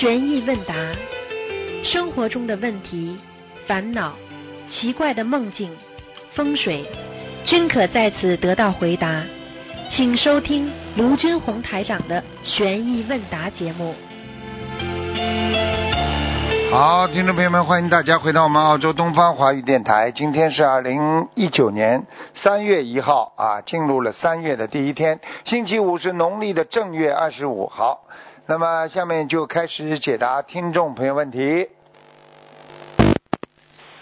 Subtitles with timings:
[0.00, 0.74] 悬疑问答，
[1.82, 3.18] 生活中的问题、
[3.66, 4.12] 烦恼、
[4.70, 5.76] 奇怪的梦境、
[6.34, 6.84] 风水，
[7.44, 9.24] 均可在此得到回答。
[9.90, 13.92] 请收听卢军红台长的悬疑问答节目。
[16.70, 20.12] 好，听众朋友们，欢迎大家回到我们澳洲东方华语电台。
[20.12, 22.06] 今天是二零一九年
[22.36, 27.66] 三月一号啊，进入了三月的第一天，星期五是农历的正月二十五。
[27.66, 28.02] 好，
[28.50, 31.68] 那么下面就开始解答听众朋友问题。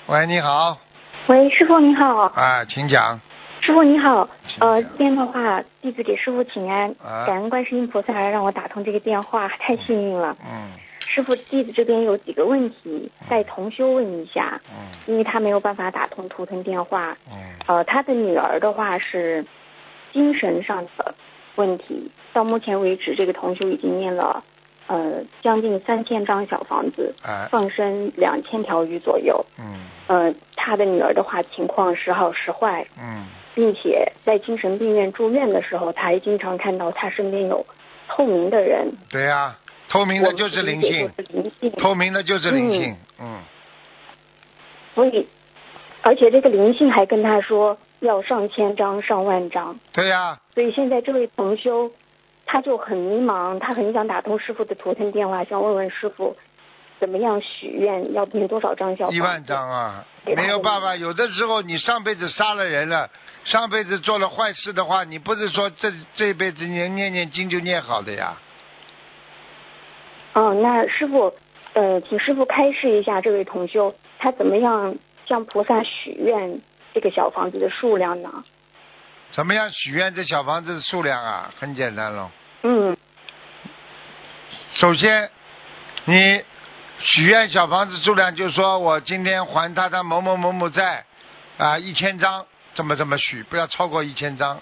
[0.07, 0.79] 喂，你好，
[1.27, 3.21] 喂，师傅你好，啊，请讲。
[3.63, 4.29] 师傅你好，
[4.61, 4.99] 呃，请讲。
[4.99, 7.27] 今天的话，弟子给师傅请安，啊。
[7.27, 10.37] 感恩观世音菩萨让我打通这个电话，太幸运了。
[10.49, 10.71] 嗯。
[11.01, 14.77] 师傅，弟子这边有几个问题，带同修问一下，嗯。
[15.07, 17.17] 因为他没有办法打通图腾电话。
[17.33, 17.35] 嗯。
[17.67, 19.45] 呃，他的女儿的话是
[20.13, 21.15] 精神上的
[21.57, 24.45] 问题，到目前为止，这个同学已经念了
[24.87, 27.49] 呃将近三千张小房子，哎。
[27.51, 29.45] 放生两千条鱼左右。
[29.59, 29.81] 嗯。
[30.07, 33.27] 呃，他的女儿的话情况时好时坏，嗯。
[33.55, 37.67] 并且在精神病院住院的时候，他还经常看到他身边有
[38.07, 39.57] 透明的人，对呀、
[39.89, 42.97] 透明的就是灵性灵性，透明的就是灵性。
[43.19, 43.39] 嗯。
[44.95, 45.27] 所以，
[46.03, 51.91] 而且这个灵性还跟他说要上千张、上万张，对呀、所以现在这位同修
[52.45, 56.37] 他就很迷茫，他很想打通师傅的图腾电话，想问问师傅
[56.99, 60.95] 怎么样许愿，要念多少张小一万张啊，没有办法。
[60.97, 63.11] 有的时候你上辈子杀了人了，
[63.45, 68.37] 上辈子做了坏事的话，你不是说这这辈子你念念经就念好的呀？
[70.35, 71.33] 哦，那师傅，
[71.73, 74.95] 呃，请师傅开示一下这位同修，他怎么样
[75.27, 76.61] 向菩萨许愿
[76.97, 78.43] 这个小房子的数量呢？
[79.31, 81.53] 怎么样许愿这小房子的数量啊？
[81.61, 82.31] 很简单喽。
[82.63, 82.97] 嗯，
[84.77, 85.31] 首先，
[86.07, 86.43] 你
[86.99, 91.05] 许愿小房子数量，就是说我今天还他的某某某某债
[91.59, 94.59] 啊一千张，怎么怎么许，不要超过一千张，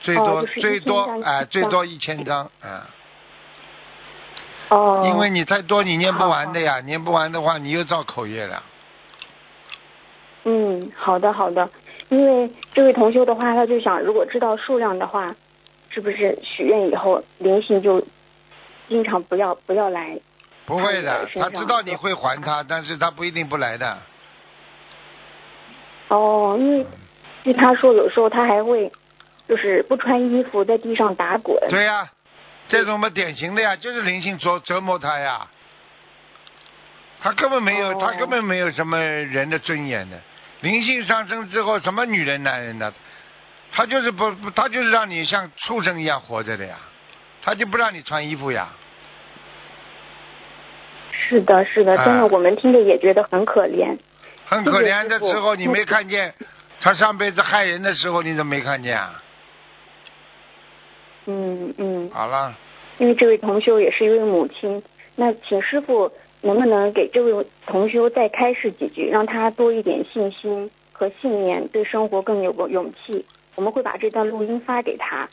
[0.00, 2.88] 最多、哦就是最多1000张哎、一张最多一千张啊。
[4.70, 8.62] 哦，因为你太多，你念不完的呀，念不完的话，你又造口业了。
[10.44, 11.68] 嗯，好的好的，
[12.10, 15.34] 因为这位同修的话，他就想，如果知道数量的话，
[15.90, 18.04] 是不是许愿以后灵性就
[18.88, 20.18] 经常不要不要来？
[20.66, 23.98] 不会的，他知道你会还他，但是他不一定不来的。
[26.08, 26.86] 哦，因为
[27.42, 28.92] 据他说，有时候他还会
[29.48, 31.56] 就是不穿衣服在地上打滚。
[31.70, 32.10] 对呀、
[32.68, 35.48] 这种嘛典型的呀，就是灵性折折磨他呀。
[37.20, 40.18] 他根本没有，哦他根本没有什么人的尊严的。
[40.64, 42.90] 灵性上升之后，什么女人男人的，
[43.70, 46.76] 他就是不，不他就是让你像畜生一样活着的呀，
[47.42, 48.68] 他就不让你穿衣服呀。
[51.12, 53.94] 是的，是的，哎真的，我们听着也觉得很可怜。
[54.46, 56.32] 很可怜的时候，你没看见
[56.80, 59.22] 他上辈子害人的时候，你怎么没看见啊？
[61.26, 62.54] 嗯嗯，好了，
[62.96, 64.82] 因为这位同修也是一位母亲，
[65.16, 66.10] 那请师傅
[66.44, 73.24] 能不能给这位同修再开示几句，让他多一点信心和信念，对生活更有个勇气。
[73.54, 75.26] 我们会把这段录音发给他，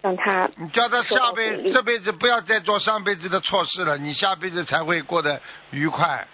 [0.00, 6.26] 让他你叫他下辈这辈子不要再做上辈子的错事了，你下辈子才会过得愉快。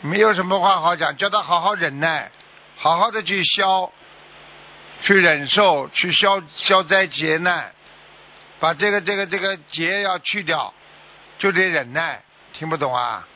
[0.00, 2.32] 没有什么话好讲，叫他好好忍耐，
[2.76, 3.92] 好好的去消，
[5.02, 7.70] 去忍受，去消消灾劫难，
[8.58, 10.74] 把这个这个这个劫要去掉，
[11.38, 12.22] 就得忍耐。
[12.60, 13.26] 听不懂啊？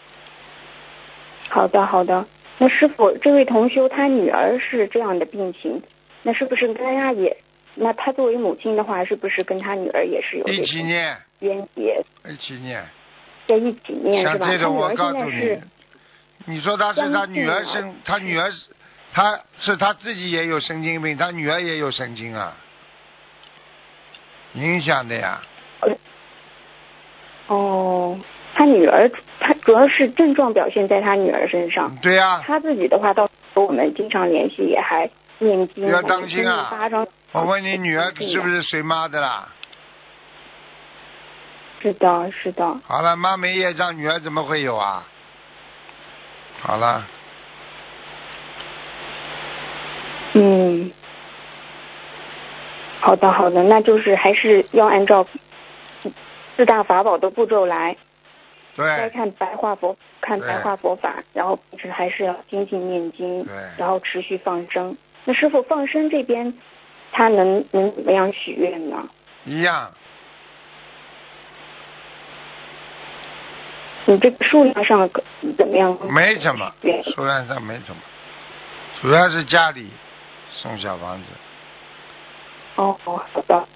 [1.48, 2.26] 好的好的。
[2.58, 5.82] 那师傅，这位同修他女儿是这样的病情，
[6.22, 7.34] 那是不是跟他也？
[7.74, 12.84] 那他作为母亲的话，是不是跟他女儿也是有一起念，冤结，一起念。
[13.46, 14.46] 在一起念是吧？
[14.46, 15.58] 像这种，我告诉你，
[16.44, 18.66] 你说他是他女儿生他女儿是，
[19.10, 22.54] 他是他自己也有神经病，他女儿也有神经啊，
[24.52, 25.40] 影响的呀。
[27.46, 28.18] 哦，
[28.54, 29.10] 他女儿，
[29.40, 31.94] 他主要是症状表现在他女儿身上。
[32.00, 37.06] 对呀、他自己的话，到时候我们经常联系，也还念经，要当心啊八张。
[37.32, 39.48] 我问你，女儿是不是随妈的啦？
[41.80, 42.76] 是的，是的。
[42.86, 45.04] 好了，妈没业障，女儿怎么会有啊？
[46.62, 47.04] 好了，
[50.32, 50.90] 嗯，
[53.00, 55.26] 好的，好的，那就是还是要按照
[56.56, 57.96] 四大法宝的步骤来。
[58.76, 64.96] 该对看白话佛，看白话佛法，然后平时还是要精进念经对，然后持续放生。
[65.24, 66.52] 那师傅放生这边，
[67.12, 69.08] 他能能怎么样许愿呢？
[69.44, 69.90] 一样。
[74.06, 75.08] 你这个数量上
[75.56, 75.96] 怎么样？
[76.12, 78.02] 没什么对，数量上没什么，
[79.00, 79.88] 主要是家里
[80.50, 81.30] 送小房子。
[82.76, 83.66] 哦，好的。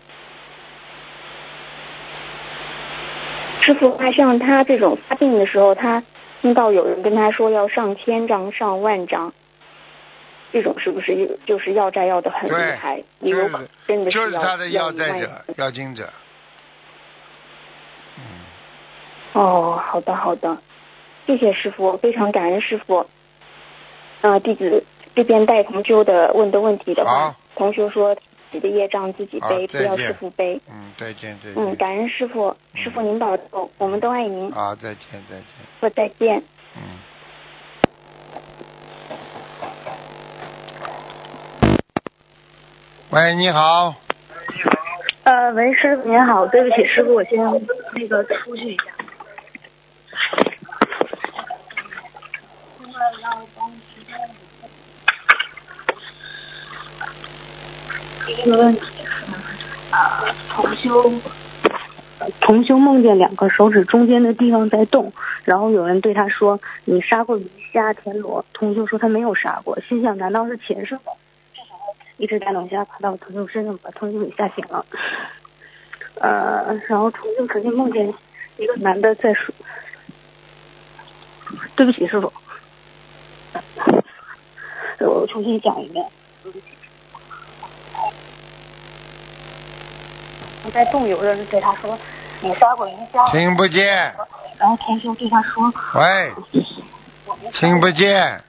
[3.69, 6.03] 师傅，他像他这种发病的时候，他
[6.41, 9.35] 听到有人跟他说要上千张、上万张，
[10.50, 13.03] 这种是不是又就是要债要的很厉害？
[13.20, 16.09] 也有可能真的就是他的要债者、要经者。
[18.17, 18.23] 嗯，
[19.35, 20.56] 哦，好的好的，
[21.26, 23.05] 谢谢师傅，非常感恩师傅。
[24.23, 24.82] 呃，弟子
[25.14, 28.23] 这边带同修的问的问题的话，同修说自
[28.53, 30.61] 己的业障自己背，不要师傅背。
[30.71, 34.50] 嗯，再见，再嗯，感恩师傅，师傅您保重，我们都爱您。
[34.53, 35.45] 好，再见，再见。
[35.81, 36.43] 说再见。
[36.77, 36.83] 嗯。
[43.11, 43.95] 喂，你好。
[45.25, 47.39] 呃，喂，师傅您好，对不起，师傅，我先
[47.95, 48.85] 那个出去一下。
[58.29, 59.25] 第一个问题是，
[59.91, 61.11] 呃，同修，
[62.43, 65.11] 同修梦见两个手指中间的地方在动，
[65.45, 71.13] 然后有人对他说：“你杀过鱼虾田螺？”同修说他没有杀过，心想难道是前世吗？
[71.55, 74.85] 这时候一只大龙虾爬到同修身上，把同修给吓醒了。
[76.21, 78.13] 呃，然后同修曾经梦见
[78.59, 79.55] 一个男的在说，
[81.75, 82.31] 对不起，师傅，
[85.01, 86.05] 我重新讲一遍。
[90.73, 91.99] 在动，有人对他说
[92.41, 94.13] ：“你杀过鱼虾。”听不见。
[94.59, 96.33] 然后同修对他说喂
[97.55, 98.41] ，：“听不见。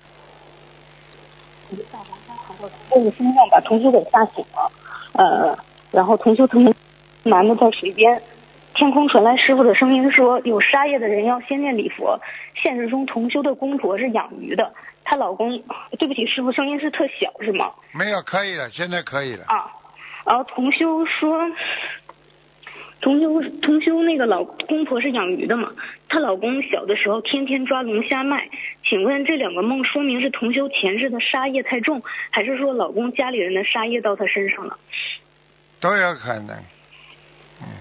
[2.89, 4.71] 这个声浪把同修给吓醒了。
[5.13, 5.57] 呃，
[5.91, 6.73] 然后同修他们
[7.23, 8.21] 男的在水边，
[8.73, 12.19] 天空传来师傅的声音说：“有杀业的人要先念礼佛。”
[12.61, 14.73] 现实中同修的公婆是养鱼的，
[15.03, 15.61] 她老公，
[15.99, 17.71] 对不起，师傅声音是特小是吗？
[17.93, 19.45] 没有，可以了，现在可以了。
[19.47, 19.71] 啊，
[20.25, 21.39] 然后同修说，
[23.01, 25.71] 同修同修那个老公婆是养鱼的嘛，
[26.09, 28.49] 她老公小的时候天天抓龙虾卖，
[28.83, 34.77] 请问这两个梦说明是同修前世的杀业太重，还是说老公家里人的杀业到他身上了？
[35.79, 36.57] 都有可能。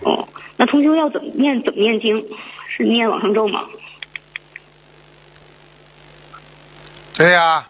[0.04, 1.62] 哦，那同修要怎么念？
[1.62, 2.24] 怎么念经？
[2.68, 3.66] 是念往生咒吗？
[7.16, 7.68] 对呀、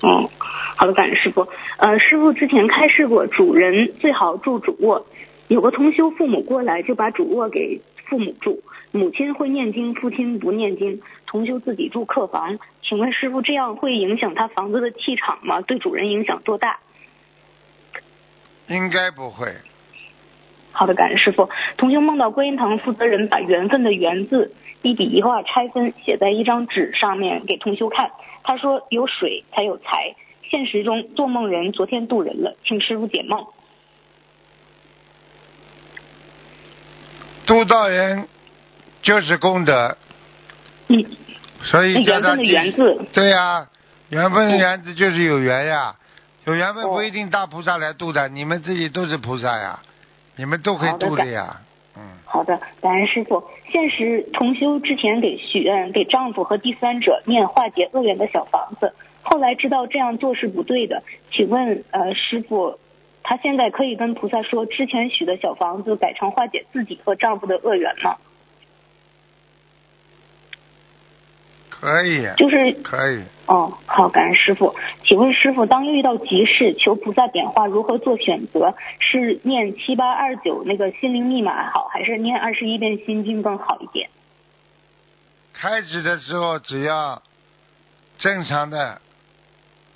[0.00, 0.30] 哦，
[0.76, 1.46] 好的，感恩师傅。
[1.76, 5.06] 呃，师傅之前开示过，主人最好住主卧。
[5.48, 12.58] 有个同修父母过来，就把主卧给父母住，母亲会念经，父亲不念经，同修自己住客房。
[12.82, 15.60] 请问师傅，这样会影响他房子的气场吗？
[15.60, 16.78] 对主人影响多大？
[18.68, 19.52] 应该不会。
[20.72, 21.48] 好的，感恩师傅。
[21.76, 24.52] 同修梦到观音堂负责人把缘分的缘字
[24.82, 28.10] 一笔一画拆分，写在一张纸上面给同修看。
[28.42, 30.16] 他说有水才有财。
[30.48, 33.46] 现实中做梦人昨天渡人了，请师傅解梦。
[37.56, 38.28] 度到人
[39.02, 39.96] 就是功德，
[40.88, 41.04] 嗯，
[41.62, 43.66] 所以叫他那缘分的缘字，对呀、
[44.10, 45.96] 缘分的缘字就是有缘呀，
[46.44, 49.80] 有缘分哦不一定大菩萨来度的，你们自己都是菩萨呀，
[50.36, 51.60] 你们都可以度的呀，
[51.96, 53.42] 嗯，好的，感恩师傅。
[53.72, 61.02] 现实同修之前给许愿给丈夫和第三者念化解恶缘的小房子，后来知道这样做是不对的。
[61.32, 62.78] 请问呃师傅，
[63.28, 68.16] 她现在可以跟菩萨说之前许的小房子改成化解自己和丈夫的恶缘吗？
[71.68, 73.24] 可以，就是可以。
[73.46, 74.76] 哦，好，感恩师傅。
[75.02, 78.76] 请问师傅，当遇到急事，求菩萨点化，如何做选择？
[79.00, 84.08] 是念七八二九那个心灵密码好，还是念二十一遍心经更好一点？
[85.52, 87.20] 开始的时候只要
[88.18, 89.00] 正常的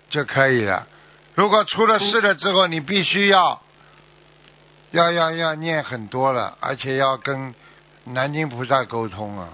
[0.09, 0.89] 就可以了。
[1.35, 3.61] 如果出了事了之后，你必须要
[4.91, 7.55] 要要要念很多了，而且要跟
[8.05, 9.49] 南京菩萨沟通啊。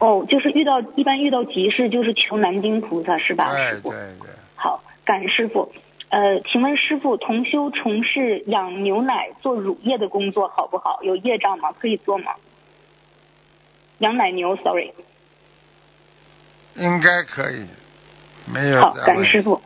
[0.00, 3.52] 哦，就是遇到一般遇到急事，就是求南京菩萨是吧？
[3.56, 3.90] 师傅。
[3.90, 5.72] 对对对，好，感恩师傅。
[6.10, 11.00] 呃，请问师傅，同修从事养牛奶做乳业的工作好不好？
[11.02, 11.72] 有业障吗？
[11.72, 12.32] 可以做吗？
[13.98, 14.92] 养奶牛，sorry。
[16.74, 17.66] 应该可以，
[18.46, 19.60] 没有好，的感恩师傅。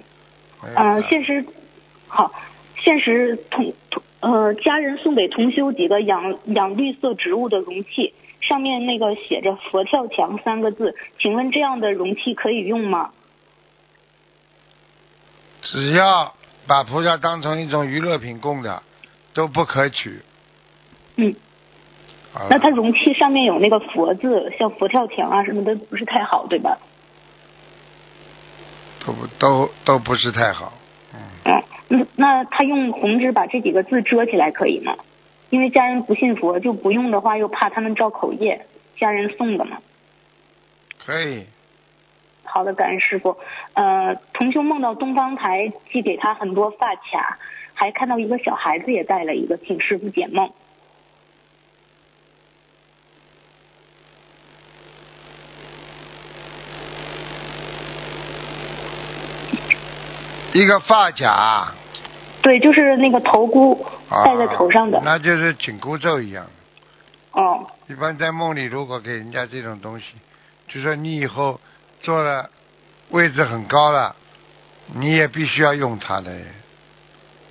[0.62, 1.45] 呃，现实
[2.07, 2.33] 好，
[2.83, 13.11] 现实同同呃，家人送给同修几个养养绿色植物的容器，上面那个写着“佛跳墙”三个字，请问这样的容器可以用吗？
[15.62, 16.35] 只要
[16.69, 18.83] 把菩萨当成一种娱乐品供的，
[19.35, 20.21] 都不可取。
[21.16, 21.35] 嗯，
[22.50, 26.78] 那它容器上面有那个佛字，像佛跳墙啊什么的，不是太好，对吧？
[29.07, 30.73] 都不都都不是太好。
[31.15, 34.97] 嗯，嗯，那那他用红纸把这几个字遮起来可以吗？
[35.51, 38.65] 因为家人不信佛，就不用的话又怕他们招口业，
[38.97, 39.79] 家人送的嘛。
[41.05, 41.45] 可以。
[42.45, 43.37] 好的，感恩师傅。
[43.75, 47.39] 呃，同修梦到东方台寄给他很多发卡，
[47.75, 50.51] 还看到一个小孩子也带了一个，请师傅解梦。
[60.53, 61.67] 一个发夹
[62.43, 65.01] 对，就是那个头箍啊，戴在头上的。
[65.05, 66.47] 那就是紧箍咒一样。
[67.33, 70.07] 哦，一般在梦里，如果给人家这种东西，
[70.69, 71.61] 就说你以后
[72.01, 72.51] 做了
[73.11, 74.17] 位置很高了，
[74.95, 76.33] 你也必须要用它的。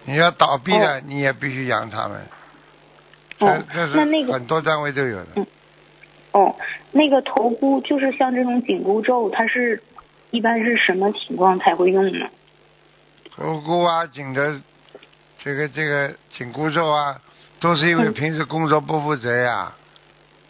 [0.05, 2.21] 你要倒闭了，你也必须养他们。
[3.39, 5.27] 哦这那那个是很多单位都有的。
[5.35, 5.45] 嗯
[6.33, 6.55] 哦，
[6.91, 9.81] 那个头箍就是像这种紧箍咒，它是
[10.29, 12.27] 一般是什么情况才会用呢？
[13.35, 14.59] 头箍啊，紧的
[15.43, 17.19] 这个这个紧箍咒啊，
[17.59, 19.73] 都是因为嗯平时工作不负责呀。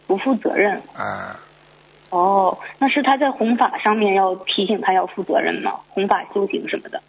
[0.07, 0.81] 不负责任。
[0.93, 1.39] 啊，
[2.09, 5.79] 哦，那是他在弘法上面要提醒他要负责任吗？
[5.89, 7.01] 弘法修行什么的。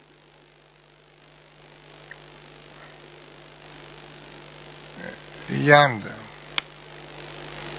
[5.48, 6.10] 一样的。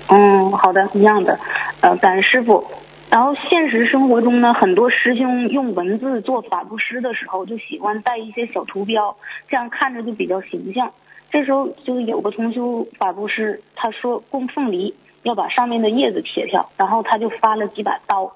[0.07, 1.39] 嗯，好的，一样的。
[1.81, 2.69] 呃，感恩师傅。
[3.13, 9.15] 然后现实生活中呢，很多师兄用文字做法布施的时候，就喜欢带一些小图标，
[9.47, 10.91] 这样看着就比较形象。
[11.29, 18.31] 这时候就有个同修法布施，他说供凤梨要把上面的叶子切掉，然后他就发了几把刀，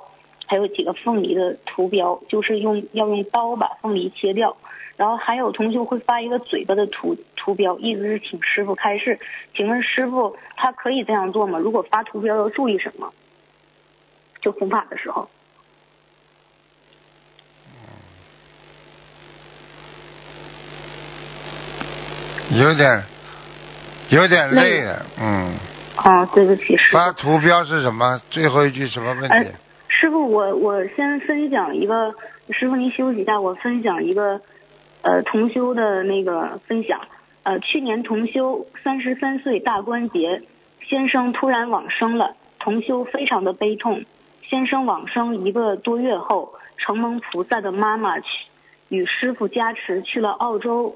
[0.46, 4.56] 还有几个凤梨的图标，就是用要用刀把凤梨切掉。
[4.96, 9.18] 然后还有同修会发一个嘴巴的图图标，意思是请师傅开示。
[9.56, 11.58] 请问师傅，他可以这样做吗？
[11.58, 13.12] 如果发图标要注意什么？
[14.48, 15.28] 就弘法的时候。
[22.52, 23.04] 有点
[24.10, 25.58] 有点累了，嗯。
[25.98, 27.12] 啊，对不起，师发。
[27.12, 28.22] 图标是什么？
[28.30, 29.52] 最后一句什么问哎题？
[29.90, 32.16] 师傅，我我先分享一个，
[32.52, 34.40] 师傅您休息一下，我分享一个，
[35.02, 37.02] 呃，同修的那个分享。
[37.44, 40.42] 呃，去年同修三十三岁大关节，
[40.88, 44.06] 先生突然往生了，同修非常的悲痛。
[44.50, 48.28] 先生往生一个多月后，承蒙菩萨的妈妈去
[48.88, 50.96] 与师傅加持去了澳洲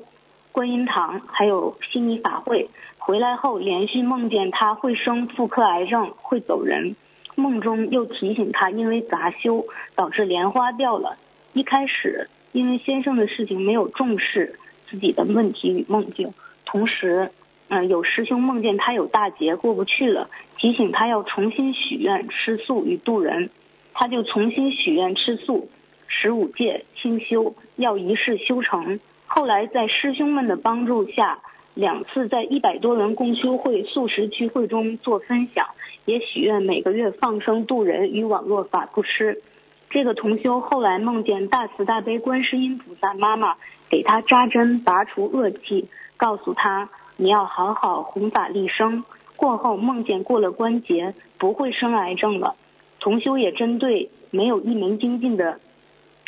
[0.53, 2.69] 观音堂，还有悉尼法会。
[2.97, 6.95] 回来后连续梦见他会生妇科癌症，会走人。
[7.35, 9.65] 梦中又提醒他，因为杂修
[9.95, 11.17] 导致莲花掉了。
[11.51, 14.57] 一开始因为先生的事情没有重视
[14.89, 16.33] 自己的问题与梦境，
[16.65, 17.31] 同时，
[17.73, 23.49] 嗯、有师兄梦见他有大劫过不去了，提醒他要重新许愿吃素与度人，
[23.93, 25.69] 他就重新许愿吃素，
[26.05, 28.99] 十五戒清修，要一世修成。
[29.25, 31.39] 后来在师兄们的帮助下，
[31.73, 35.65] 两次在一百多人共修会素食聚会中做分享，
[36.03, 39.41] 也许愿每个月放生度人与网络法布施。
[39.89, 43.55] 这个同修后来梦见大慈大悲观世音菩萨妈妈
[43.89, 45.87] 给他扎针拔除恶气，
[46.17, 46.89] 告诉他
[47.21, 49.03] 你要好好弘法利生。
[49.35, 52.55] 过后梦见过了关节，不会生癌症了。
[52.99, 55.59] 同修也针对没有一门精进的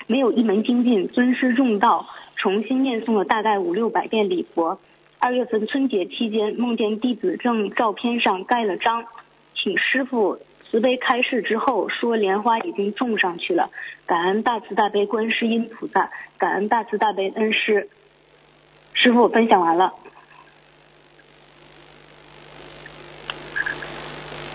[0.05, 4.77] 没有一门精进，尊师重道，重新念诵了大概五六百遍礼佛。
[5.17, 9.05] 二月份春节期间，梦见弟子正照片上盖了章，
[9.55, 10.37] 请师傅
[10.69, 13.71] 慈悲开示之后，说莲花已经种上去了。
[14.05, 17.89] 感恩大慈大悲观世音菩萨，感恩大慈大悲恩师。
[18.93, 19.93] 师傅，分享完了。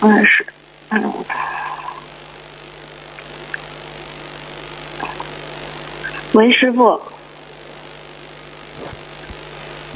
[0.01, 0.45] 嗯，是，
[0.89, 1.13] 嗯。
[6.33, 7.01] 喂，师傅。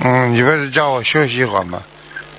[0.04, 1.82] 嗯，你不是叫我休息一会儿吗？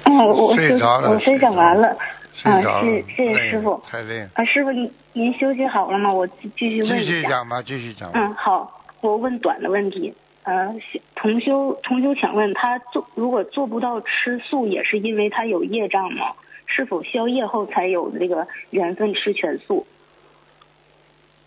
[0.05, 1.89] 嗯，我休睡着了我分享完了。
[1.89, 1.97] 啊，
[2.35, 3.83] 睡着了谢谢谢师傅。
[3.91, 4.29] 太累了。
[4.35, 6.13] 啊，师傅您您休息好了吗？
[6.13, 7.13] 我继继续问继一下。
[7.13, 8.21] 续讲吧，继续讲吧。
[8.21, 10.13] 嗯，好，我问短的问题。
[10.43, 10.75] 呃，
[11.15, 16.33] 同修同修想问他做如果做不到吃素，也是因为他有业障吗？
[16.67, 19.87] 是否宵夜后才有这个缘分吃全素？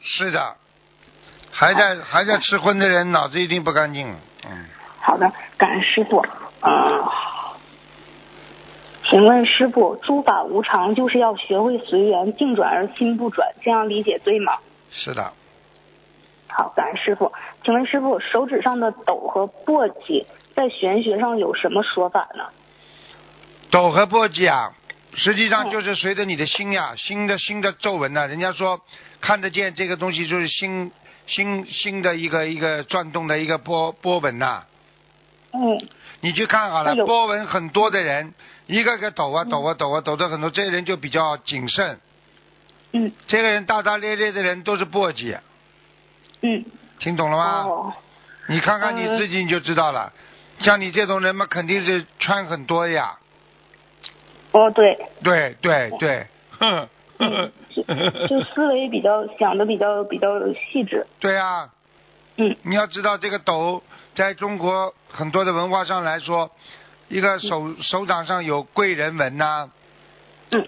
[0.02, 0.56] 是的，
[1.52, 4.08] 还在还在吃荤的人脑子一定不干净。
[4.46, 4.66] 嗯，
[5.00, 6.24] 好的，感恩师傅。
[6.62, 7.12] 呃，
[9.10, 14.54] 请问师傅，诸法无常就是要学会随缘，境转而心不转，这样理解对吗？
[14.92, 15.34] 是的，
[16.48, 17.32] 好，感恩师傅。
[17.64, 22.46] 请问师傅，手指上的抖和簸箕在玄学上有什么说法呢？
[23.70, 24.74] 抖和簸箕啊，
[25.18, 28.80] 实际上就是随着你的心呀，心的心的皱纹呐、人家说
[29.20, 30.92] 看得见这个东西就是心
[31.26, 34.64] 心心的一个一个转动的一个波波纹呐、
[35.54, 35.82] 嗯。
[36.22, 38.34] 你去看好了，波纹很多的人，
[38.68, 42.00] 一个个抖啊抖啊抖啊抖的很多，这些人就比较谨慎。
[42.92, 43.12] 嗯。
[43.28, 45.40] 这个人大大咧咧的人都是簸箕，
[46.42, 46.64] 嗯，
[47.00, 47.64] 听懂了吗？
[47.66, 47.94] 哦，
[48.48, 49.18] 你看看你嗯。
[49.18, 50.14] 自己你就知道了。
[50.60, 53.18] 像你这种人嘛，肯定是穿很多呀。
[54.52, 56.28] 哦对，对对对，
[56.60, 56.88] 哼，
[58.30, 61.06] 就思维比较想的比较比较细致。
[61.20, 61.70] 对啊。
[62.40, 63.82] 嗯你要知道，这个斗
[64.14, 66.52] 在中国很多的文化上来说，
[67.08, 69.72] 一个手手掌上有贵人纹呐、
[70.52, 70.64] 嗯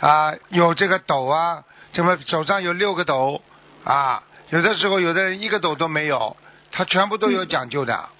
[0.00, 1.64] 啊，有这个斗啊，
[1.94, 3.40] 什么手上有六个斗
[3.84, 6.36] 啊，有的时候有的人一个斗都没有，
[6.70, 8.10] 他全部都有讲究的。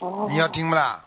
[0.00, 1.04] 哦，你要听不啦？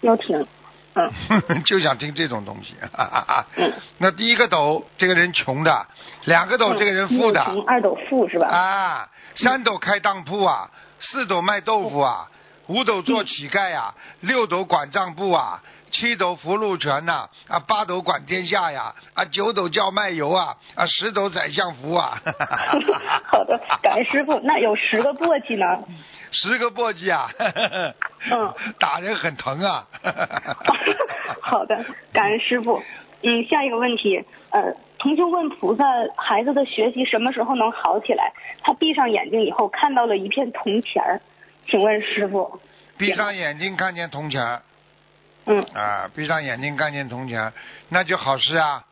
[0.00, 0.46] 要听，
[0.94, 2.74] 嗯 就想听这种东西。
[2.92, 3.46] 哈哈哈。
[3.56, 3.72] 嗯。
[3.98, 5.86] 那第一个斗，这个人穷的；
[6.24, 7.42] 两个斗，这个人富的。
[7.44, 8.48] 穷二斗富是吧？
[8.48, 10.70] 啊，三斗开当铺啊，
[11.00, 12.28] 四斗卖豆腐啊，
[12.68, 22.20] 五斗做乞丐啊，六斗管账簿啊，七斗福禄全呐、啊，八斗管天下呀，啊，九斗叫卖油啊，啊，十斗宰相服啊。
[23.24, 24.38] 好的，感恩师傅。
[24.44, 25.84] 那有十个簸箕呢？
[26.30, 27.28] 十个簸箕啊，
[28.30, 29.86] 嗯 打人很疼啊。
[31.42, 32.82] 好的，感恩师傅。
[33.24, 35.84] 嗯，下一个问题，呃，同修问菩萨，
[36.16, 38.32] 孩子的学习什么时候能好起来？
[38.62, 41.20] 他闭上眼睛以后看到了一片铜钱儿，
[41.66, 42.60] 请问师傅，
[42.98, 44.60] 闭上眼睛看见铜钱。
[45.44, 47.52] 嗯，啊，闭上眼睛看见铜钱，
[47.88, 48.84] 那就好事啊，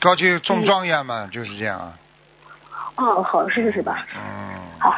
[0.00, 1.98] 高去中状元嘛，就是这样啊。
[2.96, 4.06] 哦，好事是吧？
[4.14, 4.94] 嗯，好，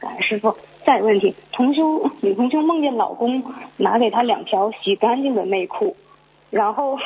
[0.00, 0.56] 感恩师傅。
[0.84, 3.42] 再问题，同修女同修梦见老公
[3.78, 5.96] 拿给她两条洗干净的内裤，
[6.50, 6.98] 然后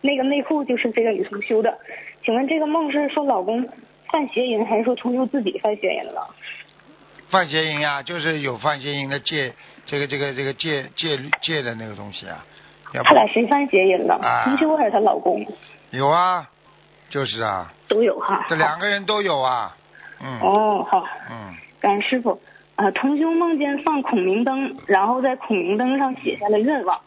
[0.00, 1.78] 那个内裤就是这个女同修的，
[2.24, 3.68] 请问这个梦是说老公
[4.10, 6.34] 犯邪淫，还是说同修自己犯邪淫了？
[7.30, 9.54] 犯邪淫呀，就是有犯邪淫的戒，
[9.86, 12.44] 这个这个这个戒戒律戒的那个东西啊，
[12.92, 14.14] 要他俩谁犯邪淫了？
[14.16, 15.46] 啊同修还是她老公？
[15.90, 16.48] 有啊，
[17.08, 18.46] 就是啊，都有哈。
[18.48, 19.76] 这两个人都有啊，
[20.20, 22.40] 嗯哦，好，嗯，感恩师傅。
[22.76, 26.98] 啊，同修梦见放孔明灯，然后在孔明灯上写下了愿望，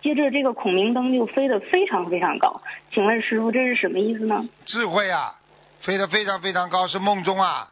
[0.00, 2.62] 接着这个孔明灯就飞得非常非常高。
[2.92, 4.48] 请问师傅这是什么意思呢？
[4.64, 5.34] 智慧啊，
[5.80, 7.68] 飞得非常非常高，是梦中啊，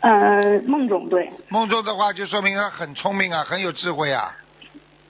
[0.00, 4.32] 呃，孟总对，孟总的话就说明他很聪明啊，很有智慧啊，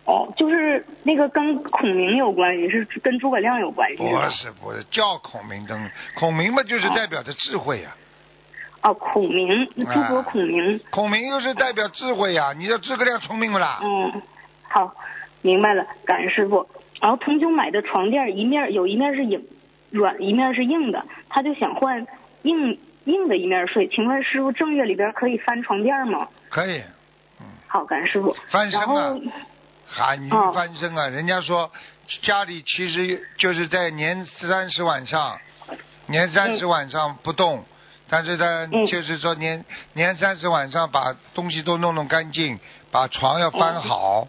[0.06, 7.94] 哦，就是那个跟孔明有关系，是跟诸葛亮有关系不是不是叫孔明灯，孔明嘛就是代表着智慧啊，
[8.82, 10.80] 哦，孔明，诸葛孔明。
[10.90, 13.80] 孔明又是代表智慧呀、你说诸葛亮聪明不啦？
[13.82, 14.22] 嗯，
[14.68, 14.94] 好，
[15.42, 16.66] 明白了，感恩师傅。
[17.00, 19.46] 然后同修买的床垫一面有一面是硬
[19.90, 22.06] 软，一面是硬的，他就想换
[22.42, 23.88] 硬硬的一面睡。
[23.88, 26.28] 请问师傅，正月里边可以翻床垫吗？
[26.50, 26.82] 可以，
[27.66, 28.36] 好，感恩师傅。
[28.50, 29.16] 翻身啊，
[29.86, 31.08] 喊鱼哦翻身啊！
[31.08, 31.70] 人家说
[32.22, 35.38] 家里其实就是在年三十晚上，
[36.06, 37.64] 年三十晚上不动，
[38.08, 42.58] 但是呢，嗯就是说年年三十晚上把东西都弄弄干净，
[42.90, 44.28] 把床要翻好。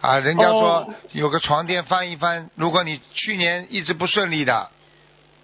[0.00, 4.70] 啊，人家说哦有个床垫翻一翻，如果你去年一直不顺利的，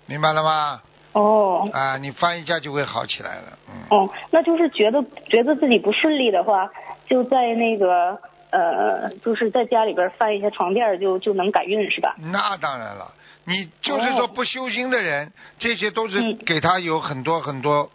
[0.06, 0.80] 明白了吗？
[1.14, 3.74] 哦啊，你翻一下就会好起来了，嗯。
[3.90, 6.70] 哦，那就是觉得觉得自己不顺利的话，
[7.06, 8.18] 就在那个
[8.50, 12.14] 呃，就是在家里边翻一下床垫就就能改运是吧？
[12.18, 13.12] 那当然了，
[13.44, 17.90] 你就是说哦不修心的人，这些都是嗯给他有很多很多、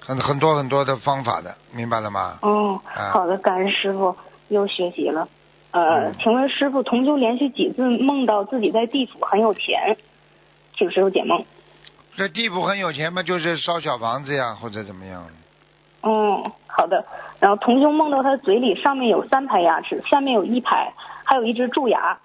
[0.00, 2.38] 很很多很多的方法的，明白了吗？
[2.42, 4.16] 哦，啊好的，感恩师傅，
[4.48, 5.28] 又学习了。
[5.72, 9.96] 呃，嗯请问师傅，同修连续几次梦到自己在地府很有钱，
[10.76, 11.44] 请师傅解梦。
[12.16, 15.26] 这地府很有钱嘛，就是烧小房子呀，或者怎么样。
[16.02, 17.04] 嗯，好的。
[17.40, 20.92] 然后同修梦到他嘴里上面有三排牙齿，下面有一排，
[21.24, 22.18] 还有一只蛀牙，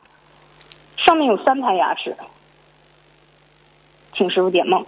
[0.97, 2.15] 上面有三排牙齿，
[4.13, 4.85] 请师傅解梦。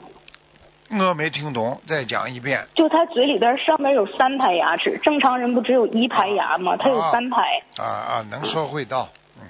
[0.92, 2.68] 我没听懂，再讲一遍。
[2.76, 6.78] 就他嘴里边上面有三排牙齿，正常人不只有一排牙吗？
[6.78, 7.42] 他有三排。
[7.78, 9.10] 啊啊，能说会道。
[9.40, 9.48] 嗯，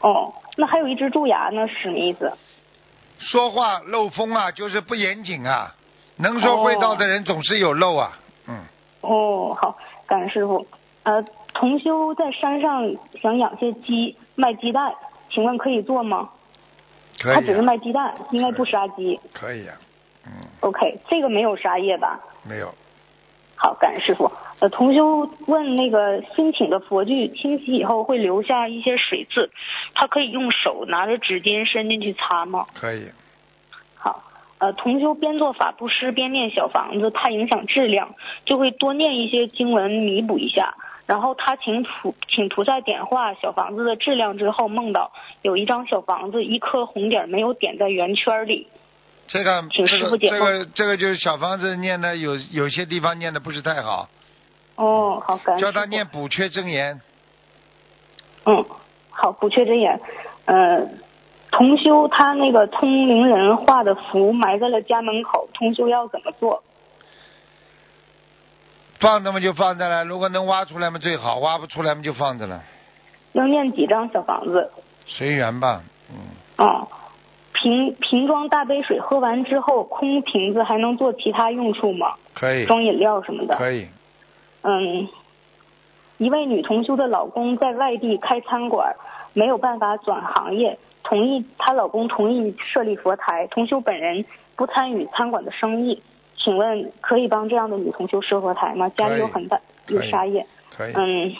[0.00, 2.32] 哦，那还有一只蛀牙呢，是什么意思？
[3.20, 5.74] 说话漏风啊，就是不严谨啊。
[6.16, 8.18] 能说会道的人总是有漏啊。
[8.48, 8.58] 嗯，
[9.02, 10.66] 哦，好，感恩师傅。
[11.02, 11.22] 呃，
[11.54, 14.92] 同修在山上想养些鸡，卖鸡蛋，
[15.30, 16.30] 请问可以做吗？
[17.18, 19.20] 可他只是卖鸡蛋，应该不杀鸡。
[19.32, 19.76] 可以啊。
[20.26, 22.20] 嗯，OK，这个没有杀业吧？
[22.42, 22.74] 没有。
[23.54, 24.30] 好，感恩师傅。
[24.60, 29.50] 呃，同修问那个新请的佛具清洗以后会留下一些水渍，
[29.94, 32.66] 他可以用手拿着纸巾伸进去擦吗？
[32.74, 33.08] 可以。
[33.96, 34.22] 好，
[34.58, 40.74] 呃，同修边做法布施边念小房子，怕影响质量，就会多念一些经文弥补一下。
[41.06, 45.10] 然后他请菩请菩萨点化小房子的质量之后，梦到
[45.42, 48.68] 有一张小房子，一颗红点没有点在圆圈里。
[49.26, 54.08] 这个请这个这师傅解梦个这个就是小房子念的有有些地方念的不是太好，
[54.80, 57.00] 哦，好，感恩叫他念补缺真言。
[58.46, 58.64] 嗯，
[59.10, 60.00] 好，补缺真言。
[60.46, 60.88] 呃，
[61.50, 66.62] 同修他那个通灵人画的符埋在了家门口，同修要怎么做？
[69.00, 72.62] 放着嘛就放着了，如果能挖出来嘛最好，挖不出来嘛就放着了，
[73.32, 74.70] 要念几张小房子？
[75.06, 75.82] 随缘吧。
[76.10, 76.16] 嗯，
[76.56, 76.88] 哦，
[77.52, 82.14] 瓶瓶装大杯水喝完之后，空瓶子还能做其他用处吗？
[82.32, 83.56] 可以，装饮料什么的。
[83.56, 83.86] 可以。
[84.62, 85.08] 嗯，
[86.18, 88.94] 一位女同修的老公在外地开餐馆，
[89.32, 94.24] 没有办法转行业，同意她老公同意设立佛台，同修本人
[94.56, 96.02] 不参与餐馆的生意，
[96.36, 98.88] 请问可以帮这样的女同修设佛台吗？
[98.90, 100.46] 家里有很大有沙业。
[100.76, 100.92] 可以。
[100.94, 101.32] 嗯，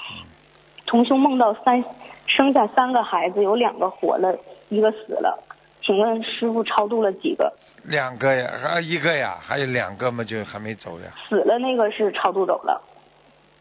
[0.86, 1.84] 同修梦到三
[2.26, 4.36] 生下三个孩子，有两个活了，
[4.70, 5.38] 一个死了，
[5.82, 7.52] 请问师傅超度了几个？
[7.84, 11.06] 两个呀，啊一个呀，还有两个嘛就还没走呀。
[11.28, 12.80] 死了那个是超度走了。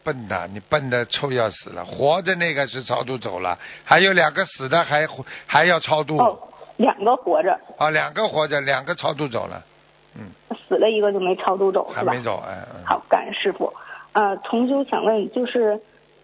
[0.02, 1.84] 笨的，你笨的臭要死了。
[1.84, 5.06] 活着那个是超度走了，还有两个死的还
[5.46, 6.16] 还要超度。
[6.16, 6.38] 哦，
[6.76, 9.62] 两个活着，啊，两个活着，两个超度走了，
[10.16, 10.30] 嗯
[10.68, 11.84] 死了一个就没超度走？
[11.94, 13.72] 还没走，哎，嗯好，感恩师傅。
[14.12, 15.80] 呃，同修想问，就是